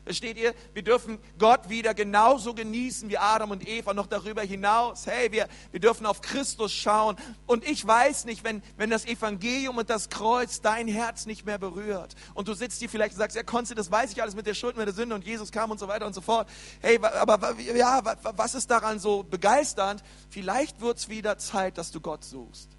Versteht 0.09 0.39
ihr? 0.39 0.55
Wir 0.73 0.81
dürfen 0.81 1.19
Gott 1.39 1.69
wieder 1.69 1.93
genauso 1.93 2.55
genießen 2.55 3.11
wie 3.11 3.19
Adam 3.19 3.51
und 3.51 3.69
Eva, 3.69 3.93
noch 3.93 4.07
darüber 4.07 4.41
hinaus. 4.41 5.07
Hey, 5.07 5.31
wir, 5.33 5.47
wir 5.71 5.81
dürfen 5.81 6.07
auf 6.07 6.23
Christus 6.23 6.73
schauen. 6.73 7.17
Und 7.47 7.69
ich 7.69 7.87
weiß 7.87 8.25
nicht, 8.25 8.43
wenn, 8.43 8.63
wenn 8.79 8.89
das 8.89 9.05
Evangelium 9.05 9.77
und 9.77 9.91
das 9.91 10.09
Kreuz 10.09 10.63
dein 10.63 10.89
Herz 10.89 11.27
nicht 11.27 11.45
mehr 11.45 11.59
berührt 11.59 12.15
und 12.33 12.49
du 12.49 12.55
sitzt 12.55 12.79
hier 12.79 12.89
vielleicht 12.89 13.13
und 13.13 13.19
sagst, 13.19 13.37
ja, 13.37 13.43
Konzi, 13.43 13.75
das 13.75 13.91
weiß 13.91 14.11
ich 14.13 14.23
alles 14.23 14.35
mit 14.35 14.47
der 14.47 14.55
Schuld, 14.55 14.79
mit 14.79 14.87
der 14.87 14.95
Sünde 14.95 15.15
und 15.15 15.27
Jesus 15.27 15.53
kam 15.53 15.71
und 15.71 15.79
so 15.79 15.89
weiter 15.89 16.07
und 16.07 16.15
so 16.15 16.23
fort. 16.23 16.49
Hey, 16.81 16.99
aber 17.03 17.55
ja, 17.77 18.01
was 18.23 18.55
ist 18.55 18.71
daran 18.71 19.01
so 19.01 19.25
begeisternd? 19.25 20.03
Vielleicht 20.31 20.81
wird 20.81 20.97
es 20.97 21.11
wieder 21.11 21.37
Zeit, 21.37 21.77
dass 21.77 21.91
du 21.91 22.01
Gott 22.01 22.25
suchst. 22.25 22.71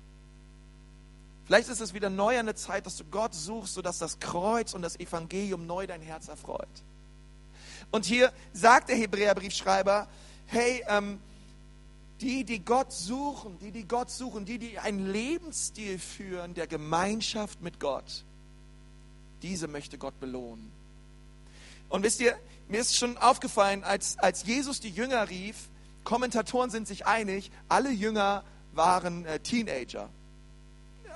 Vielleicht 1.46 1.70
ist 1.70 1.80
es 1.80 1.94
wieder 1.94 2.10
neu 2.10 2.40
eine 2.40 2.56
Zeit, 2.56 2.88
dass 2.88 2.98
du 2.98 3.04
Gott 3.04 3.36
suchst, 3.36 3.76
sodass 3.76 4.00
das 4.00 4.18
Kreuz 4.18 4.74
und 4.74 4.82
das 4.82 5.00
Evangelium 5.00 5.68
neu 5.68 5.86
dein 5.86 6.02
Herz 6.02 6.28
erfreut. 6.28 6.68
Und 7.92 8.06
hier 8.06 8.32
sagt 8.54 8.90
der 8.90 8.96
Hebräerbriefschreiber, 8.98 10.08
hey, 10.46 10.84
ähm, 10.88 11.20
die, 12.22 12.44
die 12.44 12.60
Gott 12.60 12.92
suchen, 12.92 13.58
die, 13.60 13.72
die 13.72 13.88
Gott 13.88 14.12
suchen, 14.12 14.46
die, 14.46 14.60
die 14.60 14.78
einen 14.78 15.12
Lebensstil 15.12 15.98
führen 16.00 16.54
der 16.54 16.68
Gemeinschaft 16.68 17.62
mit 17.62 17.80
Gott, 17.80 18.24
diese 19.42 19.68
möchte 19.68 19.98
Gott 19.98 20.20
belohnen. 20.20 20.72
Und 21.88 22.04
wisst 22.04 22.20
ihr, 22.20 22.38
mir 22.68 22.82
ist 22.82 22.98
schon 22.98 23.18
aufgefallen, 23.18 23.84
als, 23.84 24.20
als 24.20 24.44
Jesus 24.44 24.80
die 24.80 24.90
Jünger 24.90 25.30
rief, 25.30 25.70
Kommentatoren 26.04 26.70
sind 26.70 26.88
sich 26.88 27.08
einig, 27.08 27.52
alle 27.68 27.92
Jünger 27.92 28.44
waren 28.74 29.26
äh, 29.26 29.40
Teenager 29.40 30.10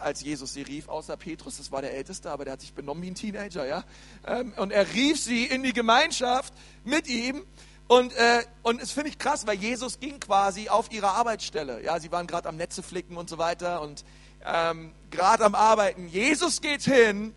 als 0.04 0.22
Jesus 0.22 0.54
sie 0.54 0.62
rief, 0.62 0.88
außer 0.90 1.18
Petrus, 1.18 1.58
das 1.58 1.72
war 1.72 1.82
der 1.82 1.94
Älteste, 1.94 2.32
aber 2.32 2.46
der 2.46 2.54
hat 2.54 2.62
sich 2.62 2.74
benommen 2.74 3.04
wie 3.04 3.08
ein 3.08 3.16
Teenager, 3.16 3.66
ja. 3.66 3.84
Ähm, 4.26 4.54
und 4.58 4.72
er 4.72 4.94
rief 4.94 5.20
sie 5.20 5.46
in 5.46 5.64
die 5.64 5.74
Gemeinschaft 5.74 6.54
mit 6.84 7.08
ihm. 7.08 7.44
Und, 7.88 8.14
äh, 8.14 8.44
und 8.62 8.82
das 8.82 8.92
finde 8.92 9.10
ich 9.10 9.18
krass, 9.18 9.46
weil 9.46 9.58
Jesus 9.58 10.00
ging 10.00 10.20
quasi 10.20 10.70
auf 10.70 10.92
ihre 10.92 11.10
Arbeitsstelle. 11.10 11.84
Ja, 11.84 12.00
sie 12.00 12.12
waren 12.12 12.28
gerade 12.28 12.50
am 12.50 12.56
Netze 12.56 12.82
flicken 12.82 13.18
und 13.18 13.30
so 13.30 13.38
weiter 13.38 13.82
und 13.82 14.06
ähm, 14.46 14.94
gerade 15.12 15.44
am 15.46 15.56
Arbeiten. 15.56 16.08
Jesus 16.08 16.62
geht 16.62 16.84
hin 16.84 17.36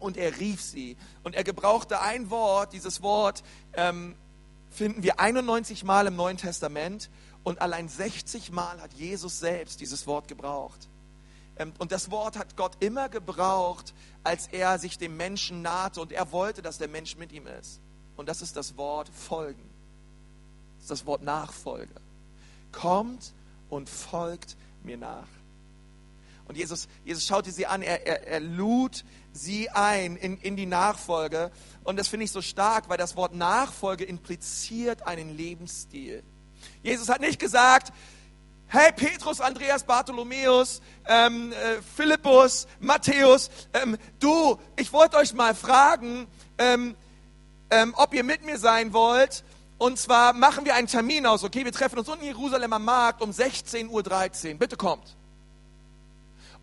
und 0.00 0.16
er 0.16 0.38
rief 0.38 0.60
sie. 0.60 0.96
Und 1.22 1.34
er 1.34 1.44
gebrauchte 1.44 2.00
ein 2.00 2.30
Wort, 2.30 2.72
dieses 2.72 3.02
Wort 3.02 3.42
ähm, 3.74 4.16
finden 4.70 5.02
wir 5.02 5.20
91 5.20 5.84
Mal 5.84 6.06
im 6.06 6.16
Neuen 6.16 6.36
Testament 6.36 7.10
und 7.44 7.60
allein 7.60 7.88
60 7.88 8.50
Mal 8.50 8.80
hat 8.80 8.92
Jesus 8.94 9.38
selbst 9.38 9.80
dieses 9.80 10.06
Wort 10.06 10.28
gebraucht. 10.28 10.88
Ähm, 11.56 11.72
und 11.78 11.92
das 11.92 12.10
Wort 12.10 12.36
hat 12.36 12.56
Gott 12.56 12.76
immer 12.80 13.08
gebraucht, 13.08 13.94
als 14.22 14.46
er 14.48 14.78
sich 14.78 14.98
dem 14.98 15.16
Menschen 15.16 15.62
nahte 15.62 16.00
und 16.00 16.12
er 16.12 16.32
wollte, 16.32 16.62
dass 16.62 16.78
der 16.78 16.88
Mensch 16.88 17.16
mit 17.16 17.32
ihm 17.32 17.46
ist. 17.46 17.80
Und 18.16 18.28
das 18.28 18.42
ist 18.42 18.56
das 18.56 18.76
Wort 18.76 19.08
folgen. 19.08 19.70
Das 20.76 20.84
ist 20.84 20.90
das 20.90 21.06
Wort 21.06 21.22
Nachfolge. 21.22 21.94
Kommt 22.72 23.32
und 23.70 23.88
folgt 23.88 24.56
mir 24.82 24.96
nach. 24.96 25.28
Und 26.46 26.56
Jesus, 26.56 26.88
Jesus 27.04 27.26
schaute 27.26 27.50
sie 27.50 27.66
an, 27.66 27.80
er, 27.82 28.06
er, 28.06 28.26
er 28.26 28.40
lud 28.40 29.04
sie 29.32 29.70
ein 29.70 30.16
in, 30.16 30.38
in 30.38 30.56
die 30.56 30.66
Nachfolge. 30.66 31.50
Und 31.84 31.98
das 31.98 32.08
finde 32.08 32.24
ich 32.24 32.32
so 32.32 32.42
stark, 32.42 32.88
weil 32.88 32.98
das 32.98 33.16
Wort 33.16 33.34
Nachfolge 33.34 34.04
impliziert 34.04 35.06
einen 35.06 35.34
Lebensstil. 35.34 36.22
Jesus 36.82 37.08
hat 37.08 37.20
nicht 37.20 37.38
gesagt, 37.38 37.92
hey 38.68 38.92
Petrus, 38.92 39.40
Andreas, 39.40 39.84
Bartholomäus, 39.84 40.80
ähm, 41.06 41.52
äh, 41.52 41.82
Philippus, 41.96 42.66
Matthäus, 42.80 43.50
ähm, 43.72 43.96
du, 44.20 44.58
ich 44.76 44.92
wollte 44.92 45.16
euch 45.16 45.32
mal 45.32 45.54
fragen, 45.54 46.26
ähm, 46.58 46.94
ähm, 47.70 47.94
ob 47.96 48.14
ihr 48.14 48.24
mit 48.24 48.44
mir 48.44 48.58
sein 48.58 48.92
wollt. 48.92 49.44
Und 49.78 49.98
zwar 49.98 50.32
machen 50.32 50.64
wir 50.64 50.74
einen 50.74 50.86
Termin 50.86 51.26
aus, 51.26 51.44
okay? 51.44 51.64
Wir 51.64 51.72
treffen 51.72 51.98
uns 51.98 52.08
unten 52.08 52.22
in 52.22 52.28
Jerusalem 52.28 52.72
am 52.72 52.84
Markt 52.84 53.22
um 53.22 53.30
16.13 53.30 54.52
Uhr. 54.52 54.58
Bitte 54.58 54.76
kommt. 54.76 55.16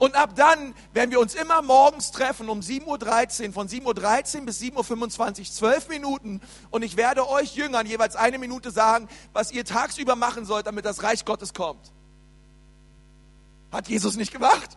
Und 0.02 0.16
ab 0.16 0.34
dann 0.36 0.74
werden 0.94 1.12
wir 1.12 1.20
uns 1.20 1.36
immer 1.36 1.62
morgens 1.62 2.10
treffen 2.10 2.50
um 2.50 2.62
7.13 2.62 3.50
Uhr, 3.50 3.54
von 3.54 3.68
7.13 3.68 4.40
Uhr 4.40 4.46
bis 4.48 4.60
7.25 4.60 5.40
Uhr, 5.42 5.46
zwölf 5.46 5.90
Minuten. 5.90 6.42
Und 6.72 6.82
ich 6.82 6.98
werde 6.98 7.30
euch 7.30 7.56
Jüngern 7.56 7.86
jeweils 7.86 8.16
eine 8.16 8.40
Minute 8.40 8.72
sagen, 8.72 9.08
was 9.32 9.52
ihr 9.52 9.64
tagsüber 9.64 10.16
machen 10.16 10.46
sollt, 10.46 10.66
damit 10.66 10.86
das 10.86 11.04
Reich 11.04 11.24
Gottes 11.24 11.54
kommt. 11.54 11.92
Hat 13.72 13.90
Jesus 13.90 14.16
nicht 14.16 14.34
gemacht? 14.34 14.76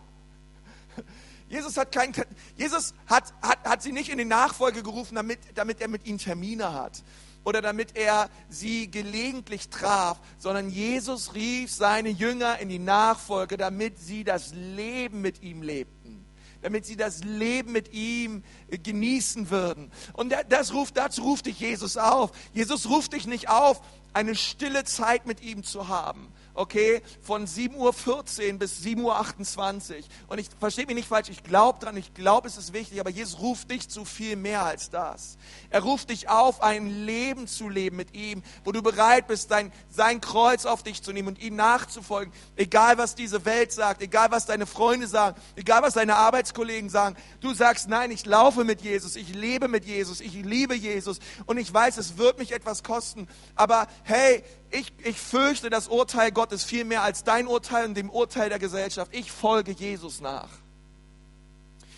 Jesus 1.49 1.75
hat, 1.75 1.91
kein, 1.91 2.13
Jesus 2.55 2.93
hat, 3.07 3.33
hat, 3.41 3.63
hat 3.63 3.81
sie 3.81 3.93
nicht 3.93 4.09
in 4.09 4.19
die 4.19 4.25
Nachfolge 4.25 4.83
gerufen, 4.83 5.15
damit, 5.15 5.39
damit 5.55 5.81
er 5.81 5.87
mit 5.87 6.05
ihnen 6.05 6.19
Termine 6.19 6.71
hat 6.71 7.01
oder 7.45 7.61
damit 7.61 7.95
er 7.95 8.29
sie 8.49 8.91
gelegentlich 8.91 9.69
traf, 9.69 10.19
sondern 10.37 10.69
Jesus 10.69 11.33
rief 11.35 11.71
seine 11.71 12.09
Jünger 12.09 12.59
in 12.59 12.67
die 12.67 12.79
Nachfolge, 12.79 13.55
damit 13.55 13.99
sie 13.99 14.23
das 14.23 14.53
Leben 14.53 15.21
mit 15.21 15.41
ihm 15.43 15.61
lebten, 15.61 16.25
damit 16.61 16.85
sie 16.85 16.97
das 16.97 17.23
Leben 17.23 17.71
mit 17.71 17.93
ihm 17.93 18.43
genießen 18.67 19.51
würden. 19.51 19.91
Und 20.13 20.35
das 20.49 20.73
ruft, 20.73 20.97
dazu 20.97 21.21
ruft 21.21 21.45
dich 21.45 21.59
Jesus 21.59 21.95
auf. 21.95 22.31
Jesus 22.53 22.89
ruft 22.89 23.13
dich 23.13 23.27
nicht 23.27 23.47
auf, 23.47 23.81
eine 24.13 24.33
stille 24.35 24.83
Zeit 24.83 25.25
mit 25.27 25.41
ihm 25.41 25.63
zu 25.63 25.87
haben, 25.87 26.31
okay, 26.55 27.01
von 27.21 27.45
7.14 27.45 28.53
Uhr 28.53 28.59
bis 28.59 28.81
7.28 28.81 29.01
Uhr. 29.03 30.03
Und 30.27 30.39
ich 30.39 30.47
verstehe 30.59 30.85
mich 30.85 30.95
nicht 30.95 31.07
falsch, 31.07 31.29
ich 31.29 31.43
glaube 31.43 31.79
dran, 31.79 31.97
ich 31.97 32.13
glaube, 32.13 32.47
es 32.47 32.57
ist 32.57 32.73
wichtig, 32.73 32.99
aber 32.99 33.09
Jesus 33.09 33.39
ruft 33.39 33.69
dich 33.69 33.89
zu 33.89 34.05
viel 34.05 34.35
mehr 34.35 34.63
als 34.63 34.89
das. 34.89 35.37
Er 35.69 35.83
ruft 35.83 36.09
dich 36.09 36.29
auf, 36.29 36.63
ein 36.63 37.05
Leben 37.05 37.47
zu 37.47 37.69
leben 37.69 37.97
mit 37.97 38.15
ihm, 38.15 38.41
wo 38.63 38.71
du 38.71 38.81
bereit 38.81 39.27
bist, 39.27 39.51
dein, 39.51 39.71
sein 39.89 40.21
Kreuz 40.21 40.65
auf 40.65 40.81
dich 40.83 41.03
zu 41.03 41.11
nehmen 41.11 41.27
und 41.27 41.41
ihm 41.41 41.55
nachzufolgen. 41.55 42.33
Egal, 42.55 42.97
was 42.97 43.15
diese 43.15 43.45
Welt 43.45 43.71
sagt, 43.71 44.01
egal, 44.01 44.31
was 44.31 44.45
deine 44.45 44.65
Freunde 44.65 45.07
sagen, 45.07 45.39
egal, 45.55 45.81
was 45.81 45.95
deine 45.95 46.15
Arbeitskollegen 46.15 46.89
sagen. 46.89 47.15
Du 47.41 47.53
sagst, 47.53 47.89
nein, 47.89 48.11
ich 48.11 48.25
laufe 48.25 48.63
mit 48.63 48.81
Jesus, 48.81 49.15
ich 49.15 49.33
lebe 49.35 49.67
mit 49.67 49.85
Jesus, 49.85 50.21
ich 50.21 50.33
liebe 50.33 50.75
Jesus 50.75 51.19
und 51.45 51.57
ich 51.57 51.73
weiß, 51.73 51.97
es 51.97 52.17
wird 52.17 52.39
mich 52.39 52.53
etwas 52.53 52.83
kosten. 52.83 53.27
Aber 53.55 53.87
hey, 54.03 54.43
ich, 54.71 54.93
ich 55.03 55.19
fürchte 55.19 55.69
das 55.69 55.87
Urteil 55.87 56.31
Gottes 56.31 56.44
viel 56.53 56.85
mehr 56.85 57.03
als 57.03 57.23
dein 57.23 57.47
Urteil 57.47 57.85
und 57.85 57.95
dem 57.95 58.09
Urteil 58.09 58.49
der 58.49 58.59
Gesellschaft. 58.59 59.13
Ich 59.13 59.31
folge 59.31 59.71
Jesus 59.71 60.21
nach. 60.21 60.49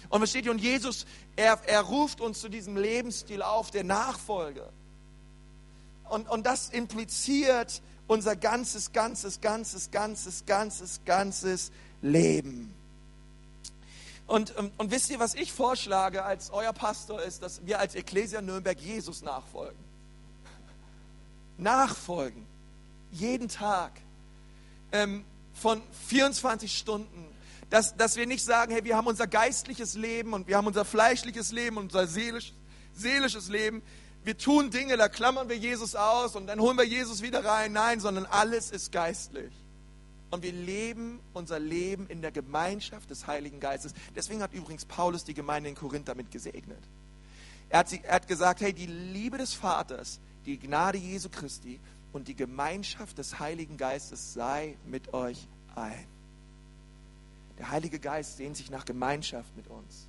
Und 0.09 0.21
was 0.21 0.29
steht 0.29 0.43
hier? 0.43 0.51
Und 0.51 0.61
Jesus, 0.61 1.05
er, 1.35 1.59
er 1.65 1.81
ruft 1.81 2.21
uns 2.21 2.39
zu 2.39 2.49
diesem 2.49 2.77
Lebensstil 2.77 3.41
auf, 3.41 3.71
der 3.71 3.83
Nachfolge. 3.83 4.69
Und, 6.09 6.29
und 6.29 6.45
das 6.45 6.69
impliziert 6.69 7.81
unser 8.07 8.35
ganzes, 8.35 8.93
ganzes, 8.93 9.41
ganzes, 9.41 9.91
ganzes, 9.91 10.45
ganzes, 10.45 11.01
ganzes 11.05 11.71
Leben. 12.01 12.73
Und, 14.27 14.53
und 14.77 14.91
wisst 14.91 15.09
ihr, 15.09 15.19
was 15.19 15.35
ich 15.35 15.51
vorschlage 15.51 16.23
als 16.23 16.51
euer 16.51 16.73
Pastor 16.73 17.21
ist, 17.21 17.43
dass 17.43 17.65
wir 17.65 17.79
als 17.79 17.95
Ecclesia 17.95 18.41
Nürnberg 18.41 18.79
Jesus 18.79 19.21
nachfolgen. 19.21 19.77
Nachfolgen 21.57 22.45
jeden 23.11 23.47
Tag 23.47 23.91
ähm, 24.91 25.25
von 25.53 25.81
24 26.07 26.77
Stunden. 26.77 27.25
Dass, 27.69 27.97
dass 27.97 28.15
wir 28.15 28.25
nicht 28.25 28.45
sagen, 28.45 28.71
hey, 28.71 28.85
wir 28.85 28.95
haben 28.95 29.07
unser 29.07 29.27
geistliches 29.27 29.95
Leben 29.95 30.33
und 30.33 30.47
wir 30.47 30.55
haben 30.55 30.67
unser 30.67 30.85
fleischliches 30.85 31.51
Leben 31.51 31.77
und 31.77 31.85
unser 31.85 32.07
seelisch, 32.07 32.53
seelisches 32.93 33.49
Leben. 33.49 33.81
Wir 34.23 34.37
tun 34.37 34.71
Dinge, 34.71 34.95
da 34.95 35.09
klammern 35.09 35.49
wir 35.49 35.57
Jesus 35.57 35.95
aus 35.95 36.35
und 36.37 36.47
dann 36.47 36.61
holen 36.61 36.77
wir 36.77 36.85
Jesus 36.85 37.21
wieder 37.21 37.43
rein. 37.43 37.73
Nein, 37.73 37.99
sondern 37.99 38.25
alles 38.25 38.71
ist 38.71 38.91
geistlich. 38.93 39.51
Und 40.29 40.43
wir 40.43 40.51
leben 40.51 41.19
unser 41.33 41.59
Leben 41.59 42.07
in 42.07 42.21
der 42.21 42.31
Gemeinschaft 42.31 43.09
des 43.09 43.27
Heiligen 43.27 43.59
Geistes. 43.59 43.93
Deswegen 44.15 44.41
hat 44.41 44.53
übrigens 44.53 44.85
Paulus 44.85 45.23
die 45.23 45.33
Gemeinde 45.33 45.69
in 45.69 45.75
Korinth 45.75 46.07
damit 46.07 46.31
gesegnet. 46.31 46.79
Er 47.69 47.79
hat, 47.79 47.89
sie, 47.89 48.01
er 48.03 48.15
hat 48.15 48.27
gesagt, 48.27 48.61
hey, 48.61 48.73
die 48.73 48.87
Liebe 48.87 49.37
des 49.37 49.53
Vaters, 49.53 50.19
die 50.45 50.57
Gnade 50.57 50.97
Jesu 50.97 51.29
Christi 51.29 51.79
und 52.17 52.27
die 52.27 52.35
Gemeinschaft 52.35 53.19
des 53.19 53.37
Heiligen 53.37 53.77
Geistes 53.77 54.33
sei 54.33 54.75
mit 54.87 55.13
euch 55.13 55.47
ein. 55.75 56.07
Der 57.59 57.69
Heilige 57.69 57.99
Geist 57.99 58.37
sehnt 58.37 58.57
sich 58.57 58.71
nach 58.71 58.85
Gemeinschaft 58.85 59.55
mit 59.55 59.67
uns. 59.67 60.07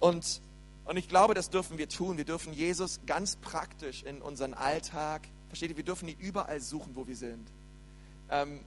Und, 0.00 0.40
und 0.86 0.96
ich 0.96 1.10
glaube, 1.10 1.34
das 1.34 1.50
dürfen 1.50 1.76
wir 1.76 1.90
tun. 1.90 2.16
Wir 2.16 2.24
dürfen 2.24 2.54
Jesus 2.54 3.00
ganz 3.06 3.36
praktisch 3.36 4.02
in 4.02 4.22
unseren 4.22 4.54
Alltag, 4.54 5.28
versteht 5.48 5.68
ihr, 5.68 5.76
wir 5.76 5.84
dürfen 5.84 6.08
ihn 6.08 6.18
überall 6.18 6.60
suchen, 6.60 6.96
wo 6.96 7.06
wir 7.06 7.16
sind. 7.16 7.46
Ähm, 8.30 8.60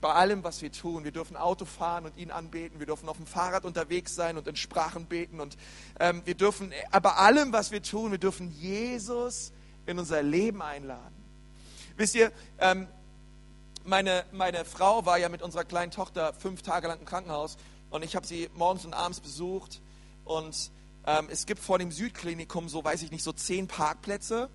bei 0.00 0.12
allem, 0.12 0.42
was 0.42 0.62
wir 0.62 0.72
tun. 0.72 1.04
Wir 1.04 1.12
dürfen 1.12 1.36
Auto 1.36 1.64
fahren 1.64 2.06
und 2.06 2.16
ihn 2.16 2.32
anbeten. 2.32 2.80
Wir 2.80 2.86
dürfen 2.86 3.08
auf 3.08 3.18
dem 3.18 3.26
Fahrrad 3.26 3.64
unterwegs 3.64 4.16
sein 4.16 4.36
und 4.36 4.48
in 4.48 4.56
Sprachen 4.56 5.06
beten. 5.06 5.38
Und 5.38 5.56
ähm, 6.00 6.22
wir 6.24 6.34
dürfen, 6.34 6.72
äh, 6.72 7.00
bei 7.00 7.12
allem, 7.12 7.52
was 7.52 7.70
wir 7.70 7.84
tun, 7.84 8.10
wir 8.10 8.18
dürfen 8.18 8.50
Jesus 8.50 9.52
in 9.86 9.96
unser 9.96 10.24
Leben 10.24 10.60
einladen. 10.60 11.19
Wisst 12.00 12.14
ihr, 12.14 12.32
ähm, 12.58 12.88
meine, 13.84 14.24
meine 14.32 14.64
Frau 14.64 15.04
war 15.04 15.18
ja 15.18 15.28
mit 15.28 15.42
unserer 15.42 15.66
kleinen 15.66 15.90
Tochter 15.92 16.32
fünf 16.32 16.62
Tage 16.62 16.88
lang 16.88 16.98
im 16.98 17.04
Krankenhaus 17.04 17.58
und 17.90 18.02
ich 18.02 18.16
habe 18.16 18.26
sie 18.26 18.48
morgens 18.54 18.86
und 18.86 18.94
abends 18.94 19.20
besucht 19.20 19.82
und 20.24 20.70
ähm, 21.06 21.28
es 21.30 21.44
gibt 21.44 21.60
vor 21.60 21.78
dem 21.78 21.92
Südklinikum 21.92 22.70
so, 22.70 22.82
weiß 22.82 23.02
ich 23.02 23.10
nicht, 23.10 23.22
so 23.22 23.32
zehn 23.32 23.68
Parkplätze, 23.68 24.48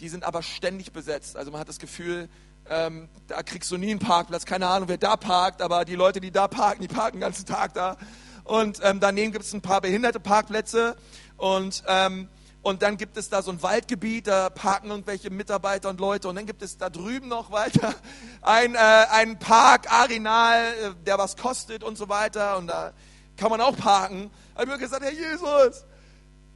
die 0.00 0.10
sind 0.10 0.24
aber 0.24 0.42
ständig 0.42 0.92
besetzt. 0.92 1.38
Also 1.38 1.50
man 1.50 1.58
hat 1.58 1.70
das 1.70 1.78
Gefühl, 1.78 2.28
ähm, 2.68 3.08
da 3.28 3.42
kriegst 3.44 3.70
du 3.70 3.78
nie 3.78 3.92
einen 3.92 3.98
Parkplatz, 3.98 4.44
keine 4.44 4.66
Ahnung, 4.66 4.90
wer 4.90 4.98
da 4.98 5.16
parkt, 5.16 5.62
aber 5.62 5.86
die 5.86 5.94
Leute, 5.94 6.20
die 6.20 6.30
da 6.30 6.48
parken, 6.48 6.82
die 6.82 6.88
parken 6.88 7.16
den 7.16 7.22
ganzen 7.22 7.46
Tag 7.46 7.72
da. 7.72 7.96
Und 8.44 8.78
ähm, 8.82 9.00
daneben 9.00 9.32
gibt 9.32 9.46
es 9.46 9.54
ein 9.54 9.62
paar 9.62 9.80
behinderte 9.80 10.20
Parkplätze 10.20 10.98
und 11.38 11.82
ähm, 11.88 12.28
und 12.62 12.82
dann 12.82 12.98
gibt 12.98 13.16
es 13.16 13.30
da 13.30 13.42
so 13.42 13.50
ein 13.50 13.62
Waldgebiet, 13.62 14.26
da 14.26 14.50
parken 14.50 14.90
irgendwelche 14.90 15.30
Mitarbeiter 15.30 15.88
und 15.88 15.98
Leute. 15.98 16.28
Und 16.28 16.34
dann 16.34 16.44
gibt 16.44 16.60
es 16.60 16.76
da 16.76 16.90
drüben 16.90 17.28
noch 17.28 17.50
weiter 17.50 17.94
ein, 18.42 18.74
äh, 18.74 18.78
einen 18.78 19.38
Park, 19.38 19.90
Arenal, 19.90 20.62
äh, 20.74 21.04
der 21.06 21.16
was 21.16 21.36
kostet 21.36 21.82
und 21.82 21.96
so 21.96 22.08
weiter. 22.10 22.58
Und 22.58 22.66
da 22.66 22.92
kann 23.38 23.50
man 23.50 23.62
auch 23.62 23.76
parken. 23.76 24.30
Da 24.54 24.60
habe 24.60 24.70
ich 24.70 24.76
mir 24.76 24.78
gesagt, 24.78 25.02
Herr 25.02 25.12
Jesus, 25.12 25.86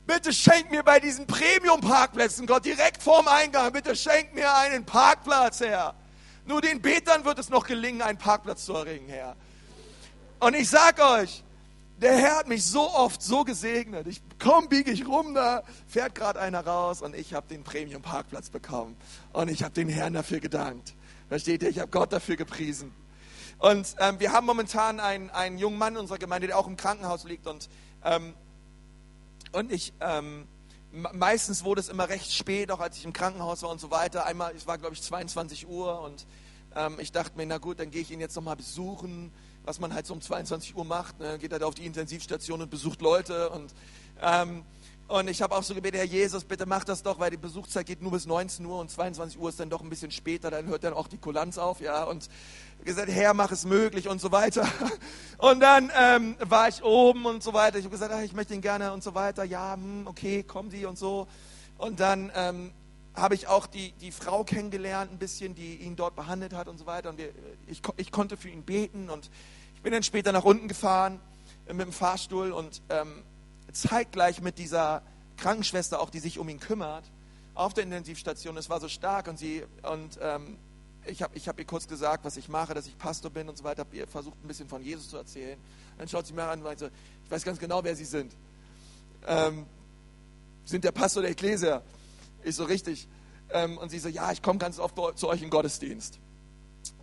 bitte 0.07 0.35
schenk 0.35 0.71
mir 0.71 0.83
bei 0.83 1.01
diesen 1.01 1.27
Premium-Parkplätzen, 1.27 2.47
Gott, 2.47 2.67
direkt 2.67 3.03
vorm 3.03 3.27
Eingang, 3.27 3.73
bitte 3.73 3.97
schenk 3.97 4.35
mir 4.35 4.55
einen 4.55 4.85
Parkplatz, 4.85 5.61
Herr. 5.61 5.95
Nur 6.45 6.61
den 6.61 6.83
Betern 6.83 7.25
wird 7.25 7.39
es 7.39 7.49
noch 7.49 7.67
gelingen, 7.67 8.03
einen 8.03 8.19
Parkplatz 8.19 8.67
zu 8.67 8.75
erringen, 8.75 9.09
Herr. 9.09 9.37
Und 10.41 10.55
ich 10.55 10.69
sag 10.69 11.01
euch, 11.01 11.44
der 11.99 12.17
Herr 12.17 12.37
hat 12.39 12.49
mich 12.49 12.65
so 12.65 12.91
oft 12.93 13.23
so 13.23 13.45
gesegnet. 13.45 14.07
Ich 14.07 14.21
komm, 14.39 14.69
biege 14.69 14.91
ich 14.91 15.07
rum, 15.07 15.35
da 15.35 15.63
fährt 15.87 16.15
gerade 16.15 16.41
einer 16.41 16.67
raus 16.67 17.03
und 17.03 17.15
ich 17.15 17.35
habe 17.35 17.47
den 17.49 17.63
Premium-Parkplatz 17.63 18.51
bekommen. 18.51 18.97
Und 19.33 19.49
ich 19.49 19.63
habe 19.63 19.75
den 19.75 19.89
Herrn 19.89 20.15
dafür 20.15 20.41
gedankt. 20.41 20.95
Versteht 21.29 21.63
ihr? 21.63 21.69
Ich 21.69 21.79
habe 21.79 21.91
Gott 21.91 22.13
dafür 22.13 22.37
gepriesen. 22.37 22.93
Und 23.59 23.95
ähm, 23.99 24.19
wir 24.19 24.33
haben 24.33 24.47
momentan 24.47 25.01
einen, 25.01 25.31
einen 25.31 25.59
jungen 25.59 25.79
Mann 25.79 25.95
in 25.95 26.01
unserer 26.01 26.19
Gemeinde, 26.19 26.49
der 26.49 26.59
auch 26.59 26.67
im 26.67 26.77
Krankenhaus 26.77 27.25
liegt. 27.25 27.47
Und, 27.47 27.69
ähm, 28.05 28.35
und 29.53 29.73
ich, 29.73 29.93
ähm, 30.01 30.47
meistens 31.13 31.65
wurde 31.65 31.81
es 31.81 31.89
immer 31.89 32.09
recht 32.09 32.33
spät, 32.33 32.71
auch 32.71 32.81
als 32.81 32.97
ich 32.97 33.05
im 33.05 33.13
Krankenhaus 33.13 33.63
war 33.63 33.71
und 33.71 33.81
so 33.81 33.91
weiter. 33.91 34.27
Einmal, 34.27 34.55
es 34.55 34.67
war 34.67 34.79
glaube 34.79 34.95
ich 34.95 35.03
22 35.03 35.69
Uhr 35.69 36.01
und 36.01 36.27
ähm, 36.77 36.97
ich 36.99 37.13
dachte 37.13 37.37
mir, 37.37 37.47
na 37.47 37.59
gut, 37.59 37.79
dann 37.79 37.91
gehe 37.91 38.03
ich 38.03 38.11
ihn 38.11 38.21
jetzt 38.21 38.35
nochmal 38.37 38.57
besuchen 38.57 39.33
was 39.65 39.81
man 39.81 39.95
halt 39.95 40.07
so 40.07 40.15
um 40.15 40.21
22 40.21 40.77
Uhr 40.77 40.85
macht. 40.85 41.19
Ne? 41.19 41.39
Geht 41.39 41.53
halt 41.53 41.63
auf 41.63 41.75
die 41.75 41.87
Intensivstation 41.87 42.63
und 42.63 42.71
besucht 42.71 43.01
Leute. 43.01 43.51
Und, 43.51 43.75
ähm, 44.23 44.63
und 45.09 45.29
ich 45.29 45.43
habe 45.43 45.55
auch 45.55 45.63
so 45.63 45.75
gebetet, 45.75 46.01
Herr 46.01 46.07
Jesus, 46.07 46.45
bitte 46.45 46.67
mach 46.67 46.85
das 46.85 47.03
doch, 47.03 47.19
weil 47.19 47.31
die 47.31 47.37
Besuchszeit 47.37 47.87
geht 47.87 48.01
nur 48.01 48.13
bis 48.13 48.27
19 48.27 48.65
Uhr 48.65 48.79
und 48.79 48.91
22 48.91 49.39
Uhr 49.39 49.49
ist 49.49 49.61
dann 49.61 49.71
doch 49.71 49.83
ein 49.83 49.91
bisschen 49.91 50.11
später, 50.11 50.51
dann 50.51 50.67
hört 50.67 50.85
dann 50.85 50.95
auch 50.95 51.09
die 51.09 51.19
Kulanz 51.19 51.59
auf, 51.59 51.81
ja. 51.81 52.05
Und 52.05 52.29
gesagt, 52.85 53.11
Herr, 53.11 53.35
mach 53.35 53.51
es 53.51 53.65
möglich 53.65 54.09
und 54.09 54.21
so 54.21 54.31
weiter. 54.33 54.67
Und 55.39 55.61
dann 55.61 55.91
ähm, 55.99 56.37
war 56.41 56.69
ich 56.69 56.83
oben 56.83 57.27
und 57.27 57.43
so 57.43 57.53
weiter. 57.53 57.79
Ich 57.79 57.85
habe 57.85 57.93
gesagt, 57.93 58.13
ach, 58.15 58.23
ich 58.23 58.33
möchte 58.33 58.55
ihn 58.55 58.61
gerne 58.61 58.93
und 58.93 59.03
so 59.03 59.15
weiter. 59.15 59.45
Ja, 59.45 59.75
hm, 59.75 60.07
okay, 60.07 60.43
kommen 60.43 60.71
Sie 60.71 60.87
und 60.87 60.99
so. 60.99 61.27
Und 61.77 62.01
dann 62.01 62.31
ähm, 62.35 62.73
habe 63.15 63.35
ich 63.35 63.47
auch 63.47 63.67
die, 63.67 63.93
die 63.93 64.11
Frau 64.11 64.45
kennengelernt, 64.45 65.13
ein 65.13 65.19
bisschen, 65.19 65.55
die 65.55 65.77
ihn 65.77 65.97
dort 65.97 66.17
behandelt 66.17 66.53
hat 66.53 66.69
und 66.69 66.79
so 66.79 66.87
weiter. 66.87 67.11
Und 67.11 67.19
wir, 67.19 67.33
ich, 67.67 67.81
ich 67.97 68.11
konnte 68.11 68.37
für 68.37 68.49
ihn 68.49 68.65
beten 68.65 69.09
und 69.09 69.31
ich 69.77 69.83
bin 69.83 69.93
dann 69.93 70.03
später 70.03 70.33
nach 70.33 70.45
unten 70.45 70.69
gefahren 70.69 71.21
äh, 71.67 71.75
mit 71.75 71.87
dem 71.87 71.93
Fahrstuhl 71.93 72.51
und 72.51 72.83
ähm, 72.89 73.23
zeitgleich 73.73 74.41
mit 74.41 74.59
dieser 74.59 75.03
Krankenschwester 75.37 76.01
auch, 76.01 76.11
die 76.11 76.21
sich 76.21 76.39
um 76.39 76.49
ihn 76.49 76.61
kümmert, 76.61 77.05
auf 77.55 77.73
der 77.73 77.85
Intensivstation. 77.85 78.57
Es 78.57 78.69
war 78.69 78.81
so 78.81 78.89
stark 78.89 79.29
und 79.29 79.39
sie 79.39 79.63
und 79.83 80.19
ähm, 80.21 80.59
ich 81.07 81.23
habe 81.23 81.37
ich 81.37 81.49
hab 81.49 81.59
ihr 81.59 81.67
kurz 81.67 81.87
gesagt, 81.87 82.25
was 82.25 82.37
ich 82.37 82.49
mache, 82.49 82.75
dass 82.75 82.87
ich 82.87 82.97
Pastor 82.97 83.31
bin 83.31 83.49
und 83.49 83.59
so 83.59 83.65
weiter, 83.65 83.81
habe 83.81 83.95
ihr 83.95 84.07
versucht 84.09 84.43
ein 84.43 84.49
bisschen 84.49 84.69
von 84.69 84.83
Jesus 84.83 85.09
zu 85.09 85.17
erzählen. 85.17 85.59
Dann 85.99 86.09
schaut 86.09 86.27
sie 86.27 86.33
mir 86.33 86.45
an 86.45 86.59
und 86.59 86.65
meinte, 86.65 86.91
ich 87.25 87.31
weiß 87.31 87.45
ganz 87.45 87.59
genau, 87.59 87.85
wer 87.85 87.95
Sie 87.95 88.05
sind. 88.05 88.35
Ähm, 89.27 89.67
sind 90.65 90.83
der 90.83 90.93
Pastor 90.93 91.23
der 91.23 91.33
Ekklesia. 91.33 91.83
Ich 92.45 92.57
so, 92.57 92.65
richtig. 92.65 93.09
Ähm, 93.51 93.79
und 93.79 93.91
sie 93.91 93.99
so, 93.99 94.09
ja, 94.09 94.31
ich 94.33 94.43
komme 94.43 94.59
ganz 94.59 94.79
oft 94.79 94.97
zu 95.19 95.29
euch 95.29 95.43
im 95.43 95.51
Gottesdienst. 95.51 96.21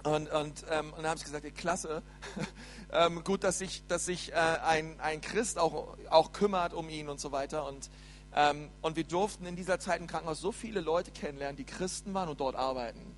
Und, 0.03 0.31
und, 0.31 0.65
ähm, 0.69 0.93
und 0.93 0.97
dann 0.97 1.07
habe 1.07 1.17
ich 1.17 1.23
gesagt, 1.23 1.43
ja, 1.43 1.51
klasse, 1.51 2.03
ähm, 2.91 3.23
gut, 3.23 3.43
dass 3.43 3.59
sich, 3.59 3.85
dass 3.87 4.05
sich 4.05 4.31
äh, 4.31 4.35
ein, 4.35 4.99
ein 4.99 5.21
Christ 5.21 5.57
auch, 5.57 5.97
auch 6.09 6.31
kümmert 6.31 6.73
um 6.73 6.89
ihn 6.89 7.09
und 7.09 7.19
so 7.19 7.31
weiter. 7.31 7.67
Und, 7.67 7.89
ähm, 8.35 8.69
und 8.81 8.95
wir 8.95 9.03
durften 9.03 9.45
in 9.45 9.55
dieser 9.55 9.79
Zeit 9.79 9.99
im 9.99 10.07
Krankenhaus 10.07 10.39
so 10.39 10.51
viele 10.51 10.79
Leute 10.79 11.11
kennenlernen, 11.11 11.57
die 11.57 11.65
Christen 11.65 12.13
waren 12.13 12.29
und 12.29 12.39
dort 12.39 12.55
arbeiten. 12.55 13.15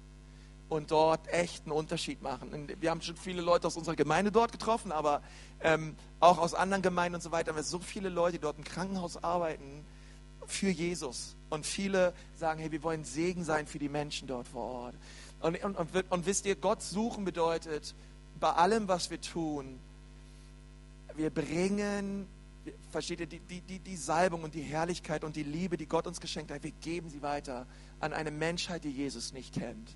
Und 0.69 0.91
dort 0.91 1.27
echt 1.27 1.65
einen 1.65 1.73
Unterschied 1.73 2.21
machen. 2.21 2.67
Wir 2.79 2.89
haben 2.89 3.01
schon 3.01 3.17
viele 3.17 3.41
Leute 3.41 3.67
aus 3.67 3.75
unserer 3.75 3.95
Gemeinde 3.95 4.31
dort 4.31 4.51
getroffen, 4.51 4.91
aber 4.91 5.21
ähm, 5.59 5.95
auch 6.19 6.39
aus 6.39 6.53
anderen 6.53 6.81
Gemeinden 6.81 7.15
und 7.15 7.21
so 7.21 7.31
weiter. 7.31 7.51
Aber 7.51 7.63
so 7.63 7.79
viele 7.79 8.09
Leute, 8.09 8.33
die 8.33 8.39
dort 8.39 8.57
im 8.57 8.63
Krankenhaus 8.63 9.23
arbeiten, 9.23 9.85
für 10.47 10.69
Jesus. 10.69 11.35
Und 11.49 11.65
viele 11.65 12.13
sagen, 12.35 12.59
hey, 12.59 12.71
wir 12.71 12.83
wollen 12.83 13.03
Segen 13.03 13.43
sein 13.43 13.67
für 13.67 13.79
die 13.79 13.89
Menschen 13.89 14.27
dort 14.27 14.47
vor 14.47 14.63
Ort. 14.63 14.95
Und, 15.39 15.63
und, 15.63 15.75
und, 15.77 16.11
und 16.11 16.25
wisst 16.25 16.45
ihr, 16.45 16.55
Gott 16.55 16.81
suchen 16.81 17.25
bedeutet, 17.25 17.93
bei 18.39 18.51
allem, 18.51 18.87
was 18.87 19.09
wir 19.09 19.21
tun, 19.21 19.79
wir 21.15 21.29
bringen, 21.29 22.27
versteht 22.91 23.19
ihr, 23.19 23.27
die, 23.27 23.39
die, 23.39 23.79
die 23.79 23.95
Salbung 23.95 24.43
und 24.43 24.55
die 24.55 24.61
Herrlichkeit 24.61 25.23
und 25.23 25.35
die 25.35 25.43
Liebe, 25.43 25.77
die 25.77 25.85
Gott 25.85 26.07
uns 26.07 26.19
geschenkt 26.19 26.51
hat, 26.51 26.63
wir 26.63 26.71
geben 26.71 27.09
sie 27.09 27.21
weiter 27.21 27.67
an 27.99 28.13
eine 28.13 28.31
Menschheit, 28.31 28.83
die 28.83 28.89
Jesus 28.89 29.33
nicht 29.33 29.53
kennt. 29.53 29.95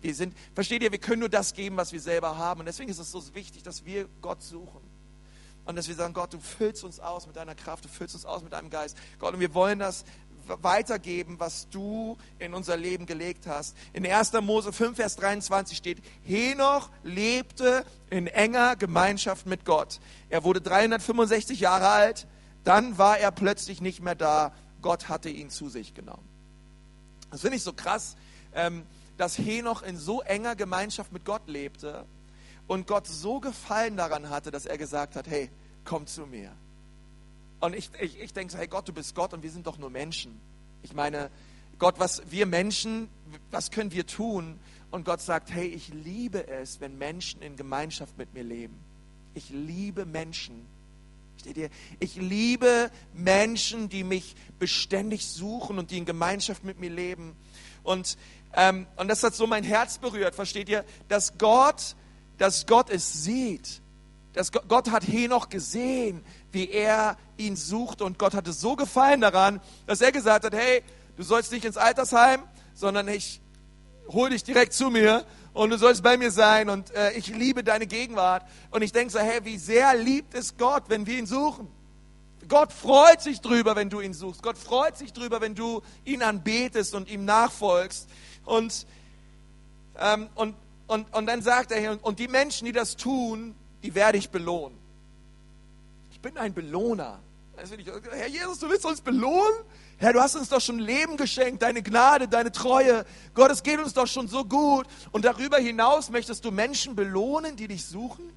Wir 0.00 0.14
sind, 0.14 0.34
versteht 0.54 0.82
ihr, 0.82 0.92
wir 0.92 0.98
können 0.98 1.20
nur 1.20 1.28
das 1.28 1.54
geben, 1.54 1.76
was 1.76 1.92
wir 1.92 2.00
selber 2.00 2.36
haben. 2.36 2.60
Und 2.60 2.66
deswegen 2.66 2.90
ist 2.90 2.98
es 2.98 3.10
so 3.10 3.22
wichtig, 3.34 3.62
dass 3.62 3.84
wir 3.84 4.08
Gott 4.22 4.42
suchen. 4.42 4.80
Und 5.68 5.76
dass 5.76 5.86
wir 5.86 5.94
sagen, 5.94 6.14
Gott, 6.14 6.32
du 6.32 6.40
füllst 6.40 6.82
uns 6.82 6.98
aus 6.98 7.26
mit 7.26 7.36
deiner 7.36 7.54
Kraft, 7.54 7.84
du 7.84 7.90
füllst 7.90 8.14
uns 8.14 8.24
aus 8.24 8.42
mit 8.42 8.54
deinem 8.54 8.70
Geist. 8.70 8.96
Gott, 9.18 9.34
und 9.34 9.40
wir 9.40 9.52
wollen 9.52 9.78
das 9.78 10.06
weitergeben, 10.46 11.38
was 11.38 11.68
du 11.68 12.16
in 12.38 12.54
unser 12.54 12.78
Leben 12.78 13.04
gelegt 13.04 13.46
hast. 13.46 13.76
In 13.92 14.06
1. 14.06 14.32
Mose 14.40 14.72
5, 14.72 14.96
Vers 14.96 15.16
23 15.16 15.76
steht, 15.76 15.98
Henoch 16.24 16.88
lebte 17.02 17.84
in 18.08 18.28
enger 18.28 18.76
Gemeinschaft 18.76 19.44
mit 19.44 19.66
Gott. 19.66 20.00
Er 20.30 20.42
wurde 20.42 20.62
365 20.62 21.60
Jahre 21.60 21.88
alt, 21.88 22.26
dann 22.64 22.96
war 22.96 23.18
er 23.18 23.30
plötzlich 23.30 23.82
nicht 23.82 24.00
mehr 24.00 24.14
da. 24.14 24.54
Gott 24.80 25.10
hatte 25.10 25.28
ihn 25.28 25.50
zu 25.50 25.68
sich 25.68 25.92
genommen. 25.92 26.26
Das 27.30 27.42
finde 27.42 27.58
ich 27.58 27.62
so 27.62 27.74
krass, 27.74 28.16
ähm, 28.54 28.86
dass 29.18 29.36
Henoch 29.36 29.82
in 29.82 29.98
so 29.98 30.22
enger 30.22 30.56
Gemeinschaft 30.56 31.12
mit 31.12 31.26
Gott 31.26 31.46
lebte 31.46 32.06
und 32.68 32.86
Gott 32.86 33.06
so 33.06 33.40
gefallen 33.40 33.96
daran 33.96 34.30
hatte, 34.30 34.50
dass 34.50 34.66
er 34.66 34.78
gesagt 34.78 35.16
hat, 35.16 35.26
hey, 35.26 35.50
komm 35.88 36.06
zu 36.06 36.26
mir. 36.26 36.52
Und 37.60 37.74
ich, 37.74 37.90
ich, 38.00 38.20
ich 38.20 38.32
denke 38.32 38.52
so, 38.52 38.58
hey 38.58 38.68
Gott, 38.68 38.86
du 38.86 38.92
bist 38.92 39.14
Gott 39.14 39.32
und 39.32 39.42
wir 39.42 39.50
sind 39.50 39.66
doch 39.66 39.78
nur 39.78 39.90
Menschen. 39.90 40.38
Ich 40.82 40.92
meine, 40.92 41.30
Gott, 41.78 41.94
was 41.98 42.22
wir 42.30 42.46
Menschen, 42.46 43.08
was 43.50 43.70
können 43.70 43.90
wir 43.92 44.06
tun? 44.06 44.60
Und 44.90 45.04
Gott 45.04 45.20
sagt, 45.20 45.50
hey, 45.50 45.66
ich 45.66 45.88
liebe 45.88 46.46
es, 46.46 46.80
wenn 46.80 46.98
Menschen 46.98 47.40
in 47.42 47.56
Gemeinschaft 47.56 48.16
mit 48.18 48.34
mir 48.34 48.44
leben. 48.44 48.76
Ich 49.34 49.50
liebe 49.50 50.04
Menschen. 50.04 50.66
Steht 51.40 51.56
ihr? 51.56 51.70
Ich 52.00 52.16
liebe 52.16 52.90
Menschen, 53.14 53.88
die 53.88 54.04
mich 54.04 54.36
beständig 54.58 55.26
suchen 55.26 55.78
und 55.78 55.90
die 55.90 55.98
in 55.98 56.04
Gemeinschaft 56.04 56.64
mit 56.64 56.78
mir 56.78 56.90
leben. 56.90 57.34
Und, 57.82 58.18
ähm, 58.54 58.86
und 58.96 59.08
das 59.08 59.22
hat 59.22 59.34
so 59.34 59.46
mein 59.46 59.64
Herz 59.64 59.98
berührt, 59.98 60.34
versteht 60.34 60.68
ihr? 60.68 60.84
Dass 61.08 61.38
Gott 61.38 61.96
dass 62.38 62.66
Gott 62.66 62.88
es 62.88 63.24
sieht. 63.24 63.82
Dass 64.38 64.52
Gott 64.52 64.92
hat 64.92 65.04
Henoch 65.04 65.48
gesehen, 65.48 66.24
wie 66.52 66.70
er 66.70 67.16
ihn 67.38 67.56
sucht 67.56 68.00
und 68.00 68.20
Gott 68.20 68.34
hatte 68.34 68.52
so 68.52 68.76
gefallen 68.76 69.20
daran, 69.20 69.60
dass 69.88 70.00
er 70.00 70.12
gesagt 70.12 70.44
hat, 70.44 70.54
hey, 70.54 70.84
du 71.16 71.24
sollst 71.24 71.50
nicht 71.50 71.64
ins 71.64 71.76
Altersheim, 71.76 72.44
sondern 72.72 73.08
ich 73.08 73.40
hole 74.06 74.30
dich 74.30 74.44
direkt 74.44 74.74
zu 74.74 74.90
mir 74.90 75.24
und 75.54 75.70
du 75.70 75.76
sollst 75.76 76.04
bei 76.04 76.16
mir 76.16 76.30
sein 76.30 76.68
und 76.68 76.94
äh, 76.94 77.14
ich 77.14 77.26
liebe 77.26 77.64
deine 77.64 77.88
Gegenwart. 77.88 78.46
Und 78.70 78.82
ich 78.82 78.92
denke 78.92 79.12
so, 79.12 79.18
hey, 79.18 79.40
wie 79.42 79.58
sehr 79.58 79.96
liebt 79.96 80.34
es 80.34 80.56
Gott, 80.56 80.84
wenn 80.86 81.04
wir 81.04 81.18
ihn 81.18 81.26
suchen. 81.26 81.66
Gott 82.46 82.72
freut 82.72 83.20
sich 83.20 83.40
drüber, 83.40 83.74
wenn 83.74 83.90
du 83.90 84.00
ihn 84.00 84.14
suchst. 84.14 84.44
Gott 84.44 84.56
freut 84.56 84.96
sich 84.96 85.12
drüber, 85.12 85.40
wenn 85.40 85.56
du 85.56 85.82
ihn 86.04 86.22
anbetest 86.22 86.94
und 86.94 87.10
ihm 87.10 87.24
nachfolgst. 87.24 88.08
Und, 88.44 88.86
ähm, 89.98 90.28
und 90.36 90.54
und, 90.88 91.14
und 91.14 91.26
dann 91.26 91.42
sagt 91.42 91.70
er 91.70 91.78
hier, 91.78 91.98
und 92.00 92.18
die 92.18 92.28
Menschen, 92.28 92.64
die 92.64 92.72
das 92.72 92.96
tun, 92.96 93.54
die 93.82 93.94
werde 93.94 94.18
ich 94.18 94.30
belohnen. 94.30 94.78
Ich 96.10 96.20
bin 96.20 96.36
ein 96.36 96.52
Belohner. 96.52 97.20
Herr 97.56 98.28
Jesus, 98.28 98.58
du 98.58 98.68
willst 98.68 98.84
uns 98.84 99.00
belohnen? 99.00 99.64
Herr, 99.98 100.12
du 100.12 100.20
hast 100.20 100.36
uns 100.36 100.48
doch 100.48 100.60
schon 100.60 100.78
Leben 100.78 101.16
geschenkt, 101.16 101.62
deine 101.62 101.82
Gnade, 101.82 102.28
deine 102.28 102.52
Treue. 102.52 103.04
Gott, 103.34 103.50
es 103.50 103.64
geht 103.64 103.80
uns 103.80 103.94
doch 103.94 104.06
schon 104.06 104.28
so 104.28 104.44
gut. 104.44 104.86
Und 105.10 105.24
darüber 105.24 105.58
hinaus 105.58 106.10
möchtest 106.10 106.44
du 106.44 106.52
Menschen 106.52 106.94
belohnen, 106.94 107.56
die 107.56 107.66
dich 107.66 107.84
suchen? 107.84 108.32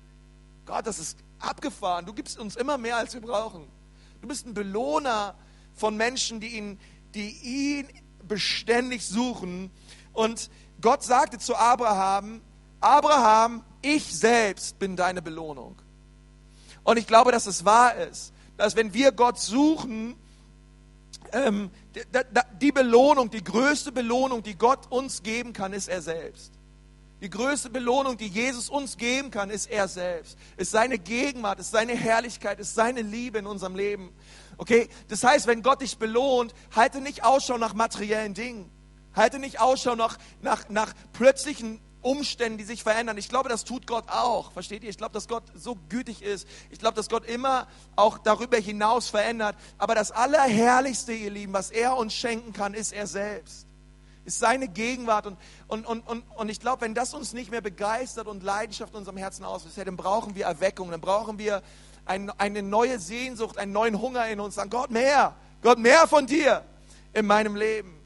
Gott, 0.65 0.87
das 0.87 0.97
ist 0.97 1.17
abgefahren. 1.39 2.05
Du 2.05 2.13
gibst 2.13 2.39
uns 2.39 2.55
immer 2.55 2.77
mehr, 2.77 2.97
als 2.97 3.13
wir 3.13 3.21
brauchen. 3.21 3.67
Du 4.21 4.27
bist 4.27 4.47
ein 4.47 4.53
Belohner 4.53 5.35
von 5.75 5.95
Menschen, 5.97 6.39
die 6.39 6.57
ihn, 6.57 6.79
die 7.13 7.29
ihn 7.29 7.87
beständig 8.27 9.05
suchen. 9.05 9.71
Und 10.13 10.49
Gott 10.81 11.03
sagte 11.03 11.37
zu 11.37 11.55
Abraham, 11.55 12.41
Abraham, 12.79 13.63
ich 13.81 14.05
selbst 14.05 14.79
bin 14.79 14.95
deine 14.95 15.21
Belohnung. 15.21 15.75
Und 16.83 16.97
ich 16.97 17.07
glaube, 17.07 17.31
dass 17.31 17.45
es 17.45 17.65
wahr 17.65 17.95
ist, 17.95 18.33
dass 18.57 18.75
wenn 18.75 18.93
wir 18.93 19.11
Gott 19.11 19.39
suchen, 19.39 20.15
ähm, 21.31 21.69
die 22.61 22.71
Belohnung, 22.71 23.29
die 23.29 23.43
größte 23.43 23.91
Belohnung, 23.91 24.43
die 24.43 24.57
Gott 24.57 24.91
uns 24.91 25.23
geben 25.23 25.53
kann, 25.53 25.73
ist 25.73 25.87
er 25.87 26.01
selbst. 26.01 26.51
Die 27.21 27.29
größte 27.29 27.69
Belohnung, 27.69 28.17
die 28.17 28.27
Jesus 28.27 28.67
uns 28.67 28.97
geben 28.97 29.29
kann, 29.29 29.51
ist 29.51 29.69
er 29.69 29.87
selbst. 29.87 30.37
Ist 30.57 30.71
seine 30.71 30.97
Gegenwart, 30.97 31.59
ist 31.59 31.71
seine 31.71 31.95
Herrlichkeit, 31.95 32.59
ist 32.59 32.73
seine 32.73 33.03
Liebe 33.03 33.37
in 33.37 33.45
unserem 33.45 33.75
Leben. 33.75 34.11
Okay? 34.57 34.89
Das 35.07 35.23
heißt, 35.23 35.45
wenn 35.45 35.61
Gott 35.61 35.81
dich 35.81 35.99
belohnt, 35.99 36.55
halte 36.75 36.99
nicht 36.99 37.23
Ausschau 37.23 37.59
nach 37.59 37.75
materiellen 37.75 38.33
Dingen. 38.33 38.71
Halte 39.15 39.37
nicht 39.37 39.59
Ausschau 39.59 39.95
nach, 39.95 40.17
nach, 40.41 40.67
nach 40.69 40.93
plötzlichen 41.13 41.79
Umständen, 42.01 42.57
die 42.57 42.63
sich 42.63 42.83
verändern. 42.83 43.17
Ich 43.17 43.29
glaube, 43.29 43.49
das 43.49 43.63
tut 43.63 43.85
Gott 43.85 44.05
auch. 44.09 44.51
Versteht 44.51 44.83
ihr? 44.83 44.89
Ich 44.89 44.97
glaube, 44.97 45.13
dass 45.13 45.27
Gott 45.27 45.43
so 45.53 45.77
gütig 45.89 46.21
ist. 46.21 46.47
Ich 46.71 46.79
glaube, 46.79 46.95
dass 46.95 47.09
Gott 47.09 47.25
immer 47.25 47.67
auch 47.95 48.17
darüber 48.17 48.57
hinaus 48.57 49.09
verändert. 49.09 49.55
Aber 49.77 49.93
das 49.93 50.11
Allerherrlichste, 50.11 51.13
ihr 51.13 51.29
Lieben, 51.29 51.53
was 51.53 51.69
er 51.69 51.95
uns 51.95 52.13
schenken 52.13 52.53
kann, 52.53 52.73
ist 52.73 52.91
er 52.91 53.05
selbst. 53.05 53.67
Ist 54.25 54.39
seine 54.39 54.67
Gegenwart. 54.67 55.27
Und, 55.27 55.37
und, 55.67 55.85
und, 55.85 56.07
und, 56.07 56.23
und 56.35 56.49
ich 56.49 56.59
glaube, 56.59 56.81
wenn 56.81 56.95
das 56.95 57.13
uns 57.13 57.33
nicht 57.33 57.51
mehr 57.51 57.61
begeistert 57.61 58.27
und 58.27 58.41
Leidenschaft 58.41 58.93
in 58.93 58.99
unserem 58.99 59.17
Herzen 59.17 59.45
auslöst, 59.45 59.77
dann 59.77 59.97
brauchen 59.97 60.33
wir 60.33 60.45
Erweckung. 60.45 60.89
Dann 60.89 61.01
brauchen 61.01 61.37
wir 61.37 61.61
ein, 62.05 62.31
eine 62.31 62.63
neue 62.63 62.99
Sehnsucht, 62.99 63.59
einen 63.59 63.73
neuen 63.73 64.01
Hunger 64.01 64.27
in 64.27 64.39
uns. 64.39 64.55
Sagen, 64.55 64.71
Gott, 64.71 64.89
mehr. 64.89 65.35
Gott, 65.61 65.77
mehr 65.77 66.07
von 66.07 66.25
dir 66.25 66.63
in 67.13 67.27
meinem 67.27 67.55
Leben. 67.55 67.99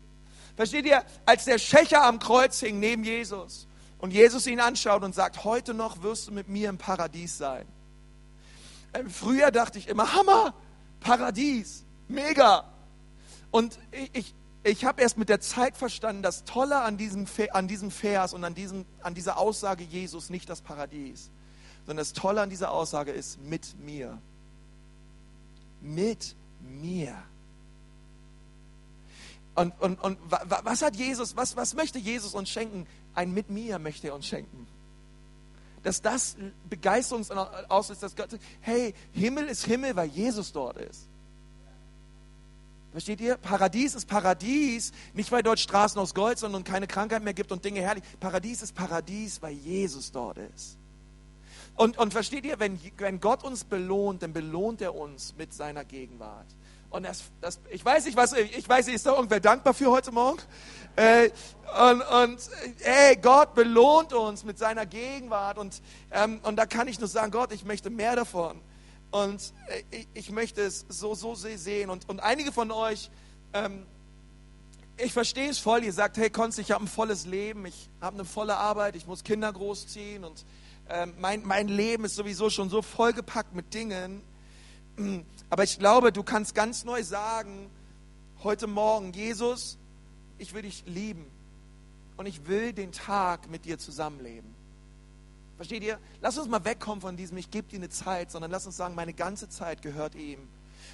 Versteht 0.57 0.85
ihr, 0.85 1.03
als 1.25 1.45
der 1.45 1.59
Schächer 1.59 2.03
am 2.03 2.19
Kreuz 2.19 2.59
hing 2.59 2.79
neben 2.79 3.05
Jesus 3.05 3.67
und 3.99 4.11
Jesus 4.11 4.45
ihn 4.47 4.59
anschaut 4.59 5.03
und 5.03 5.15
sagt, 5.15 5.43
heute 5.43 5.73
noch 5.73 6.01
wirst 6.03 6.27
du 6.27 6.31
mit 6.31 6.47
mir 6.47 6.69
im 6.69 6.77
Paradies 6.77 7.37
sein. 7.37 7.65
Ähm, 8.93 9.09
früher 9.09 9.51
dachte 9.51 9.79
ich 9.79 9.87
immer, 9.87 10.13
Hammer, 10.13 10.53
Paradies, 10.99 11.83
mega. 12.07 12.65
Und 13.51 13.79
ich, 13.91 14.09
ich, 14.13 14.35
ich 14.63 14.85
habe 14.85 15.01
erst 15.01 15.17
mit 15.17 15.29
der 15.29 15.39
Zeit 15.39 15.77
verstanden, 15.77 16.23
das 16.23 16.43
Tolle 16.43 16.81
an 16.81 16.97
diesem, 16.97 17.25
an 17.51 17.67
diesem 17.67 17.91
Vers 17.91 18.33
und 18.33 18.43
an, 18.43 18.55
diesem, 18.55 18.85
an 19.01 19.13
dieser 19.13 19.37
Aussage 19.37 19.83
Jesus 19.83 20.29
nicht 20.29 20.49
das 20.49 20.61
Paradies, 20.61 21.29
sondern 21.85 21.97
das 21.97 22.13
Tolle 22.13 22.41
an 22.41 22.49
dieser 22.49 22.71
Aussage 22.71 23.11
ist 23.11 23.39
mit 23.41 23.79
mir. 23.79 24.17
Mit 25.81 26.35
mir. 26.61 27.15
Und, 29.55 29.73
und, 29.79 30.03
und 30.03 30.17
was 30.29 30.81
hat 30.81 30.95
Jesus, 30.95 31.37
was, 31.37 31.55
was 31.55 31.75
möchte 31.75 31.97
Jesus 31.97 32.33
uns 32.33 32.49
schenken? 32.49 32.85
Ein 33.15 33.33
mit 33.33 33.49
mir 33.49 33.79
möchte 33.79 34.07
er 34.07 34.15
uns 34.15 34.27
schenken. 34.27 34.67
Dass 35.83 36.01
das 36.01 36.35
begeistert 36.69 37.17
uns 37.17 37.31
aus 37.31 37.89
ist, 37.89 38.03
dass 38.03 38.15
Gott 38.15 38.31
sagt, 38.31 38.43
hey, 38.61 38.93
Himmel 39.13 39.47
ist 39.47 39.65
Himmel, 39.65 39.95
weil 39.95 40.09
Jesus 40.09 40.51
dort 40.51 40.77
ist. 40.77 41.07
Versteht 42.91 43.19
ihr? 43.19 43.35
Paradies 43.35 43.93
ist 43.93 44.07
Paradies, 44.07 44.93
nicht 45.13 45.31
weil 45.31 45.43
dort 45.43 45.59
Straßen 45.59 45.99
aus 45.99 46.13
Gold, 46.13 46.39
sondern 46.39 46.63
keine 46.63 46.87
Krankheit 46.87 47.23
mehr 47.23 47.33
gibt 47.33 47.51
und 47.51 47.63
Dinge 47.65 47.81
herrlich. 47.81 48.03
Paradies 48.21 48.61
ist 48.61 48.73
Paradies, 48.73 49.41
weil 49.41 49.51
Jesus 49.53 50.11
dort 50.11 50.37
ist. 50.37 50.77
Und, 51.75 51.97
und 51.97 52.13
versteht 52.13 52.45
ihr, 52.45 52.57
wenn, 52.59 52.79
wenn 52.97 53.19
Gott 53.19 53.43
uns 53.43 53.65
belohnt, 53.65 54.23
dann 54.23 54.31
belohnt 54.31 54.81
er 54.81 54.95
uns 54.95 55.35
mit 55.37 55.53
seiner 55.53 55.83
Gegenwart. 55.83 56.47
Und 56.89 57.03
das, 57.03 57.23
das, 57.41 57.59
ich 57.71 57.83
weiß 57.83 58.05
nicht, 58.05 58.15
was, 58.15 58.33
ich 58.33 58.67
weiß 58.67 58.85
nicht, 58.85 58.95
ist 58.95 59.05
da 59.05 59.15
irgendwer 59.15 59.39
dankbar 59.39 59.73
für 59.73 59.91
heute 59.91 60.11
Morgen? 60.11 60.41
Äh, 60.95 61.29
und, 61.89 62.01
und 62.01 62.39
ey, 62.81 63.17
Gott 63.17 63.53
belohnt 63.53 64.13
uns 64.13 64.43
mit 64.43 64.57
seiner 64.57 64.85
Gegenwart. 64.85 65.57
Und, 65.57 65.81
ähm, 66.11 66.39
und 66.43 66.55
da 66.55 66.65
kann 66.65 66.87
ich 66.87 66.99
nur 66.99 67.09
sagen, 67.09 67.31
Gott, 67.31 67.51
ich 67.51 67.65
möchte 67.65 67.89
mehr 67.89 68.15
davon. 68.15 68.61
Und 69.11 69.53
äh, 69.67 70.05
ich, 70.13 70.31
möchte 70.31 70.61
es 70.61 70.85
so, 70.87 71.15
so 71.15 71.35
sehen. 71.35 71.89
Und, 71.89 72.07
und 72.07 72.21
einige 72.21 72.51
von 72.51 72.71
euch, 72.71 73.09
ähm, 73.53 73.85
ich 74.97 75.11
verstehe 75.11 75.49
es 75.49 75.59
voll, 75.59 75.83
ihr 75.83 75.91
sagt, 75.91 76.17
hey 76.17 76.29
Konst, 76.29 76.59
ich 76.59 76.71
habe 76.71 76.85
ein 76.85 76.87
volles 76.87 77.25
Leben, 77.25 77.65
ich 77.65 77.89
habe 77.99 78.15
eine 78.15 78.25
volle 78.25 78.55
Arbeit, 78.55 78.95
ich 78.95 79.07
muss 79.07 79.25
Kinder 79.25 79.51
großziehen 79.51 80.23
und 80.23 80.45
ähm, 80.89 81.13
mein, 81.19 81.45
mein 81.45 81.67
Leben 81.67 82.05
ist 82.05 82.15
sowieso 82.15 82.49
schon 82.49 82.69
so 82.69 82.81
vollgepackt 82.81 83.53
mit 83.53 83.73
Dingen. 83.73 84.21
Aber 85.49 85.63
ich 85.63 85.79
glaube, 85.79 86.11
du 86.11 86.23
kannst 86.23 86.55
ganz 86.55 86.83
neu 86.85 87.03
sagen, 87.03 87.69
heute 88.43 88.67
Morgen, 88.67 89.13
Jesus, 89.13 89.77
ich 90.37 90.53
will 90.53 90.63
dich 90.63 90.83
lieben 90.85 91.25
und 92.17 92.25
ich 92.25 92.47
will 92.47 92.73
den 92.73 92.91
Tag 92.91 93.49
mit 93.49 93.65
dir 93.65 93.77
zusammenleben. 93.77 94.53
Versteht 95.57 95.83
ihr? 95.83 95.99
Lass 96.21 96.37
uns 96.37 96.47
mal 96.49 96.65
wegkommen 96.65 97.01
von 97.01 97.15
diesem, 97.15 97.37
ich 97.37 97.49
gebe 97.49 97.67
dir 97.67 97.77
eine 97.77 97.89
Zeit, 97.89 98.31
sondern 98.31 98.51
lass 98.51 98.65
uns 98.65 98.75
sagen, 98.75 98.95
meine 98.95 99.13
ganze 99.13 99.49
Zeit 99.49 99.81
gehört 99.81 100.15
ihm. 100.15 100.39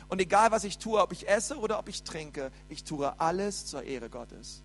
Und 0.08 0.22
egal 0.22 0.52
was 0.52 0.64
ich 0.64 0.78
tue, 0.78 1.02
ob 1.02 1.12
ich 1.12 1.28
esse 1.28 1.58
oder 1.58 1.80
ob 1.80 1.88
ich 1.88 2.04
trinke, 2.04 2.52
ich 2.70 2.84
tue 2.84 3.20
alles 3.20 3.66
zur 3.66 3.84
Ehre 3.84 4.10
Gottes. 4.10 4.62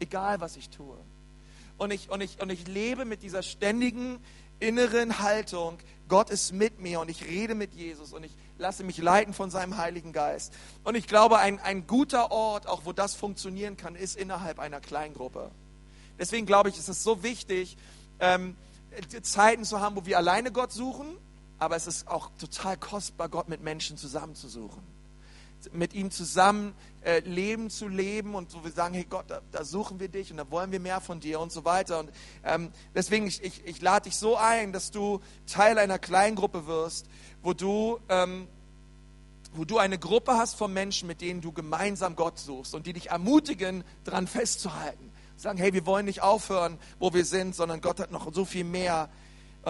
Egal 0.00 0.40
was 0.40 0.56
ich 0.56 0.70
tue. 0.70 0.96
Und 1.76 1.92
ich, 1.92 2.08
und 2.10 2.20
ich, 2.20 2.40
und 2.40 2.50
ich 2.50 2.66
lebe 2.66 3.04
mit 3.04 3.22
dieser 3.22 3.42
ständigen 3.42 4.18
inneren 4.60 5.20
Haltung, 5.20 5.78
Gott 6.08 6.30
ist 6.30 6.52
mit 6.52 6.80
mir 6.80 7.00
und 7.00 7.10
ich 7.10 7.26
rede 7.26 7.54
mit 7.54 7.74
Jesus 7.74 8.12
und 8.12 8.24
ich 8.24 8.34
lasse 8.56 8.82
mich 8.82 8.98
leiten 8.98 9.34
von 9.34 9.50
seinem 9.50 9.76
Heiligen 9.76 10.12
Geist. 10.12 10.52
Und 10.84 10.96
ich 10.96 11.06
glaube, 11.06 11.38
ein, 11.38 11.60
ein 11.60 11.86
guter 11.86 12.30
Ort, 12.30 12.66
auch 12.66 12.84
wo 12.84 12.92
das 12.92 13.14
funktionieren 13.14 13.76
kann, 13.76 13.94
ist 13.94 14.16
innerhalb 14.16 14.58
einer 14.58 14.80
Kleingruppe. 14.80 15.50
Deswegen 16.18 16.46
glaube 16.46 16.70
ich, 16.70 16.78
ist 16.78 16.88
es 16.88 17.04
so 17.04 17.22
wichtig, 17.22 17.76
ähm, 18.20 18.56
Zeiten 19.22 19.64
zu 19.64 19.80
haben, 19.80 19.96
wo 19.96 20.06
wir 20.06 20.16
alleine 20.16 20.50
Gott 20.50 20.72
suchen, 20.72 21.16
aber 21.58 21.76
es 21.76 21.86
ist 21.86 22.08
auch 22.08 22.30
total 22.38 22.76
kostbar, 22.76 23.28
Gott 23.28 23.48
mit 23.48 23.62
Menschen 23.62 23.96
zusammenzusuchen 23.96 24.97
mit 25.72 25.92
ihm 25.92 26.10
zusammen 26.10 26.74
äh, 27.02 27.20
Leben 27.20 27.70
zu 27.70 27.88
leben 27.88 28.34
und 28.34 28.50
so 28.50 28.64
wir 28.64 28.72
sagen, 28.72 28.94
hey 28.94 29.06
Gott, 29.08 29.26
da, 29.28 29.40
da, 29.52 29.64
suchen 29.64 30.00
wir 30.00 30.08
dich 30.08 30.30
und 30.30 30.36
da 30.36 30.50
wollen 30.50 30.72
wir 30.72 30.80
mehr 30.80 31.00
von 31.00 31.20
dir 31.20 31.40
und 31.40 31.52
so 31.52 31.64
weiter. 31.64 32.00
Und 32.00 32.10
ähm, 32.44 32.70
deswegen, 32.94 33.26
ich, 33.26 33.42
ich, 33.42 33.64
ich 33.64 33.80
lade 33.80 34.04
dich 34.04 34.16
so 34.16 34.36
ein, 34.36 34.72
dass 34.72 34.90
du 34.90 35.20
Teil 35.46 35.78
einer 35.78 35.98
Kleingruppe 35.98 36.66
wirst, 36.66 37.06
wo 37.42 37.52
du, 37.52 37.98
ähm, 38.08 38.46
wo 39.54 39.64
du 39.64 39.78
eine 39.78 39.98
Gruppe 39.98 40.36
hast 40.36 40.54
von 40.54 40.72
Menschen, 40.72 41.06
mit 41.06 41.20
denen 41.20 41.40
du 41.40 41.52
gemeinsam 41.52 42.16
Gott 42.16 42.38
suchst 42.38 42.74
und 42.74 42.86
die 42.86 42.92
dich 42.92 43.10
ermutigen, 43.10 43.84
daran 44.04 44.26
festzuhalten. 44.26 45.10
Sagen, 45.36 45.58
hey, 45.58 45.72
wir 45.72 45.86
wollen 45.86 46.04
nicht 46.04 46.22
aufhören, 46.22 46.78
wo 46.98 47.14
wir 47.14 47.24
sind, 47.24 47.54
sondern 47.54 47.80
Gott 47.80 48.00
hat 48.00 48.10
noch 48.10 48.32
so 48.34 48.44
viel 48.44 48.64
mehr 48.64 49.08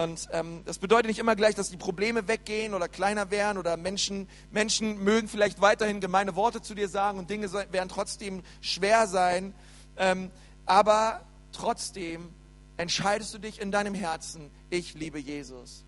und 0.03 0.29
ähm, 0.31 0.61
das 0.65 0.77
bedeutet 0.77 1.07
nicht 1.07 1.19
immer 1.19 1.35
gleich, 1.35 1.55
dass 1.55 1.69
die 1.69 1.77
Probleme 1.77 2.27
weggehen 2.27 2.73
oder 2.73 2.87
kleiner 2.87 3.31
werden 3.31 3.57
oder 3.57 3.75
Menschen, 3.75 4.29
Menschen 4.49 5.03
mögen 5.03 5.27
vielleicht 5.27 5.59
weiterhin 5.59 5.99
gemeine 5.99 6.37
Worte 6.37 6.61
zu 6.61 6.73
dir 6.73 6.87
sagen 6.87 7.19
und 7.19 7.29
Dinge 7.29 7.51
werden 7.51 7.89
trotzdem 7.89 8.43
schwer 8.61 9.07
sein. 9.07 9.53
Ähm, 9.97 10.31
aber 10.65 11.21
trotzdem 11.51 12.29
entscheidest 12.77 13.33
du 13.33 13.39
dich 13.39 13.59
in 13.59 13.71
deinem 13.71 13.93
Herzen, 13.93 14.49
ich 14.69 14.93
liebe 14.93 15.19
Jesus. 15.19 15.83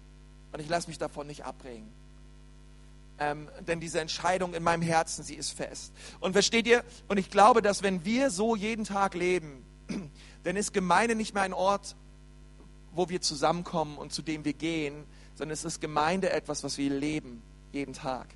Und 0.51 0.59
ich 0.59 0.67
lasse 0.67 0.89
mich 0.89 0.97
davon 0.97 1.27
nicht 1.27 1.45
abbringen. 1.45 1.89
Ähm, 3.17 3.47
denn 3.65 3.79
diese 3.79 4.01
Entscheidung 4.01 4.53
in 4.53 4.63
meinem 4.63 4.81
Herzen, 4.81 5.23
sie 5.23 5.35
ist 5.35 5.51
fest. 5.51 5.93
Und 6.19 6.33
versteht 6.33 6.67
ihr? 6.67 6.83
Und 7.07 7.17
ich 7.17 7.29
glaube, 7.29 7.61
dass 7.61 7.81
wenn 7.81 8.03
wir 8.03 8.29
so 8.29 8.57
jeden 8.57 8.83
Tag 8.83 9.13
leben, 9.13 9.63
dann 10.43 10.57
ist 10.57 10.73
Gemeinde 10.73 11.15
nicht 11.15 11.33
mehr 11.33 11.43
ein 11.43 11.53
Ort, 11.53 11.95
wo 12.93 13.09
wir 13.09 13.21
zusammenkommen 13.21 13.97
und 13.97 14.13
zu 14.13 14.21
dem 14.21 14.45
wir 14.45 14.53
gehen, 14.53 15.03
sondern 15.35 15.53
es 15.53 15.65
ist 15.65 15.81
Gemeinde 15.81 16.31
etwas, 16.31 16.63
was 16.63 16.77
wir 16.77 16.89
leben, 16.89 17.41
jeden 17.71 17.93
Tag. 17.93 18.27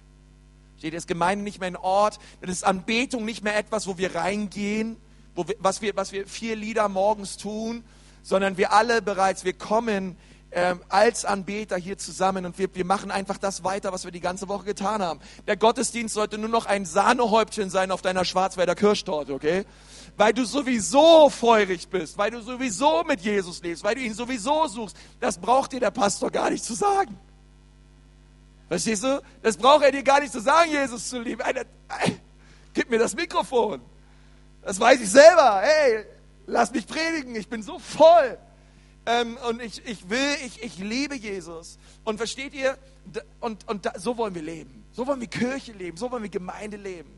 Steht 0.78 0.94
ist 0.94 1.08
Gemeinde 1.08 1.44
nicht 1.44 1.60
mehr 1.60 1.68
ein 1.68 1.78
Ort, 1.78 2.20
dann 2.42 2.50
ist 2.50 2.64
Anbetung 2.64 3.26
nicht 3.26 3.44
mehr 3.44 3.58
etwas, 3.58 3.88
wo 3.88 3.98
wir 3.98 4.16
reingehen, 4.16 4.98
wo 5.34 5.48
wir, 5.48 5.56
was, 5.60 5.82
wir, 5.82 5.96
was 5.96 6.12
wir 6.12 6.28
vier 6.28 6.56
Lieder 6.56 6.90
morgens 6.90 7.38
tun, 7.38 7.84
sondern 8.24 8.58
wir 8.58 8.74
alle 8.74 9.02
bereits, 9.02 9.46
wir 9.46 9.54
kommen 9.54 10.18
ähm, 10.52 10.82
als 10.90 11.26
Anbeter 11.26 11.78
hier 11.78 11.98
zusammen 11.98 12.46
und 12.46 12.58
wir, 12.58 12.74
wir 12.74 12.86
machen 12.86 13.12
einfach 13.12 13.38
das 13.38 13.64
weiter, 13.64 13.92
was 13.92 14.06
wir 14.06 14.12
die 14.12 14.22
ganze 14.22 14.48
Woche 14.48 14.66
getan 14.66 15.02
haben. 15.02 15.20
Der 15.48 15.58
Gottesdienst 15.58 16.14
sollte 16.14 16.38
nur 16.38 16.50
noch 16.50 16.66
ein 16.66 16.86
Sahnehäubchen 16.86 17.70
sein 17.70 17.92
auf 17.92 18.02
deiner 18.02 18.26
Schwarzwälder 18.26 18.74
Kirschtorte, 18.74 19.34
okay? 19.34 19.66
Weil 20.18 20.34
du 20.34 20.46
sowieso 20.46 21.30
feurig 21.30 21.88
bist, 21.88 22.18
weil 22.18 22.32
du 22.32 22.42
sowieso 22.42 23.04
mit 23.04 23.22
Jesus 23.22 23.62
lebst, 23.62 23.84
weil 23.84 23.96
du 23.96 24.02
ihn 24.02 24.14
sowieso 24.14 24.68
suchst. 24.68 24.96
Das 25.20 25.38
braucht 25.38 25.74
dir 25.74 25.80
der 25.80 25.92
Pastor 25.92 26.32
gar 26.32 26.50
nicht 26.50 26.64
zu 26.64 26.74
sagen. 26.74 27.18
Verstehst 28.68 29.04
du? 29.04 29.22
Das 29.42 29.58
braucht 29.58 29.84
er 29.84 29.92
dir 29.92 30.04
gar 30.04 30.20
nicht 30.22 30.32
zu 30.32 30.40
sagen, 30.40 30.72
Jesus 30.72 31.10
zu 31.10 31.20
lieben. 31.20 31.44
Gib 32.74 32.90
mir 32.90 33.00
das 33.00 33.16
Mikrofon. 33.16 33.82
Das 34.62 34.80
weiß 34.80 35.00
ich 35.02 35.10
selber. 35.10 35.62
Hey, 35.62 36.06
lass 36.48 36.72
mich 36.72 36.88
predigen. 36.88 37.36
Ich 37.36 37.48
bin 37.48 37.62
so 37.62 37.78
voll. 37.78 38.38
Ähm, 39.06 39.38
und 39.48 39.62
ich, 39.62 39.86
ich 39.86 40.10
will, 40.10 40.36
ich, 40.46 40.64
ich 40.64 40.80
liebe 40.80 41.16
Jesus. 41.16 41.78
Und 42.04 42.18
versteht 42.18 42.54
ihr? 42.56 42.78
Und, 43.40 43.68
und 43.68 43.86
da, 43.86 43.94
so 44.00 44.18
wollen 44.18 44.34
wir 44.34 44.42
leben. 44.42 44.84
So 44.94 45.06
wollen 45.06 45.20
wir 45.20 45.28
Kirche 45.28 45.74
leben. 45.74 45.98
So 45.98 46.10
wollen 46.10 46.24
wir 46.24 46.30
Gemeinde 46.30 46.78
leben. 46.78 47.12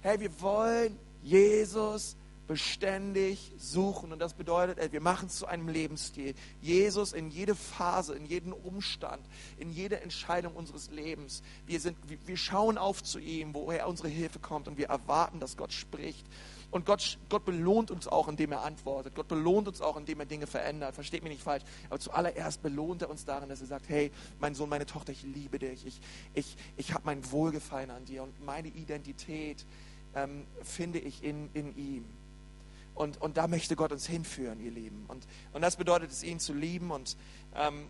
Hey, 0.00 0.18
wir 0.18 0.40
wollen 0.40 0.98
Jesus 1.24 2.16
beständig 2.46 3.52
suchen. 3.56 4.12
Und 4.12 4.18
das 4.18 4.34
bedeutet, 4.34 4.92
wir 4.92 5.00
machen 5.00 5.26
es 5.26 5.36
zu 5.36 5.46
einem 5.46 5.68
Lebensstil. 5.68 6.34
Jesus 6.60 7.12
in 7.12 7.30
jede 7.30 7.54
Phase, 7.54 8.14
in 8.14 8.26
jeden 8.26 8.52
Umstand, 8.52 9.26
in 9.56 9.70
jede 9.70 10.00
Entscheidung 10.00 10.54
unseres 10.54 10.90
Lebens. 10.90 11.42
Wir, 11.66 11.80
sind, 11.80 11.96
wir 12.26 12.36
schauen 12.36 12.78
auf 12.78 13.02
zu 13.02 13.18
ihm, 13.18 13.54
woher 13.54 13.88
unsere 13.88 14.08
Hilfe 14.08 14.38
kommt 14.38 14.68
und 14.68 14.76
wir 14.76 14.88
erwarten, 14.88 15.40
dass 15.40 15.56
Gott 15.56 15.72
spricht. 15.72 16.26
Und 16.70 16.86
Gott, 16.86 17.18
Gott 17.28 17.44
belohnt 17.44 17.92
uns 17.92 18.08
auch, 18.08 18.26
indem 18.26 18.50
er 18.50 18.62
antwortet. 18.62 19.14
Gott 19.14 19.28
belohnt 19.28 19.68
uns 19.68 19.80
auch, 19.80 19.96
indem 19.96 20.18
er 20.20 20.26
Dinge 20.26 20.48
verändert. 20.48 20.96
Versteht 20.96 21.22
mich 21.22 21.32
nicht 21.32 21.42
falsch. 21.42 21.62
Aber 21.88 22.00
zuallererst 22.00 22.62
belohnt 22.62 23.00
er 23.00 23.10
uns 23.10 23.24
darin, 23.24 23.48
dass 23.48 23.60
er 23.60 23.68
sagt, 23.68 23.88
hey, 23.88 24.10
mein 24.40 24.56
Sohn, 24.56 24.68
meine 24.68 24.84
Tochter, 24.84 25.12
ich 25.12 25.22
liebe 25.22 25.60
dich. 25.60 25.86
Ich, 25.86 26.00
ich, 26.34 26.56
ich 26.76 26.92
habe 26.92 27.04
mein 27.06 27.30
Wohlgefallen 27.30 27.90
an 27.90 28.04
dir. 28.04 28.24
Und 28.24 28.44
meine 28.44 28.68
Identität 28.68 29.64
ähm, 30.14 30.46
finde 30.62 30.98
ich 30.98 31.22
in, 31.22 31.50
in 31.54 31.76
ihm. 31.76 32.04
Und, 32.94 33.20
und 33.20 33.36
da 33.36 33.48
möchte 33.48 33.76
Gott 33.76 33.92
uns 33.92 34.06
hinführen, 34.06 34.60
ihr 34.60 34.70
Lieben. 34.70 35.04
Und, 35.08 35.26
und 35.52 35.62
das 35.62 35.76
bedeutet 35.76 36.10
es, 36.10 36.22
ihn 36.22 36.38
zu 36.38 36.52
lieben. 36.52 36.90
Und, 36.90 37.16
ähm, 37.54 37.86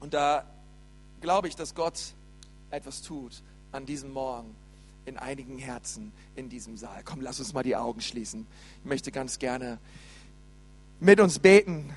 und 0.00 0.14
da 0.14 0.44
glaube 1.20 1.48
ich, 1.48 1.56
dass 1.56 1.74
Gott 1.74 2.14
etwas 2.70 3.02
tut 3.02 3.42
an 3.72 3.86
diesem 3.86 4.12
Morgen 4.12 4.54
in 5.04 5.16
einigen 5.16 5.58
Herzen 5.58 6.12
in 6.34 6.48
diesem 6.48 6.76
Saal. 6.76 7.02
Komm, 7.04 7.20
lass 7.20 7.38
uns 7.38 7.52
mal 7.52 7.62
die 7.62 7.76
Augen 7.76 8.00
schließen. 8.00 8.46
Ich 8.80 8.84
möchte 8.84 9.12
ganz 9.12 9.38
gerne 9.38 9.78
mit 10.98 11.20
uns 11.20 11.38
beten. 11.38 11.94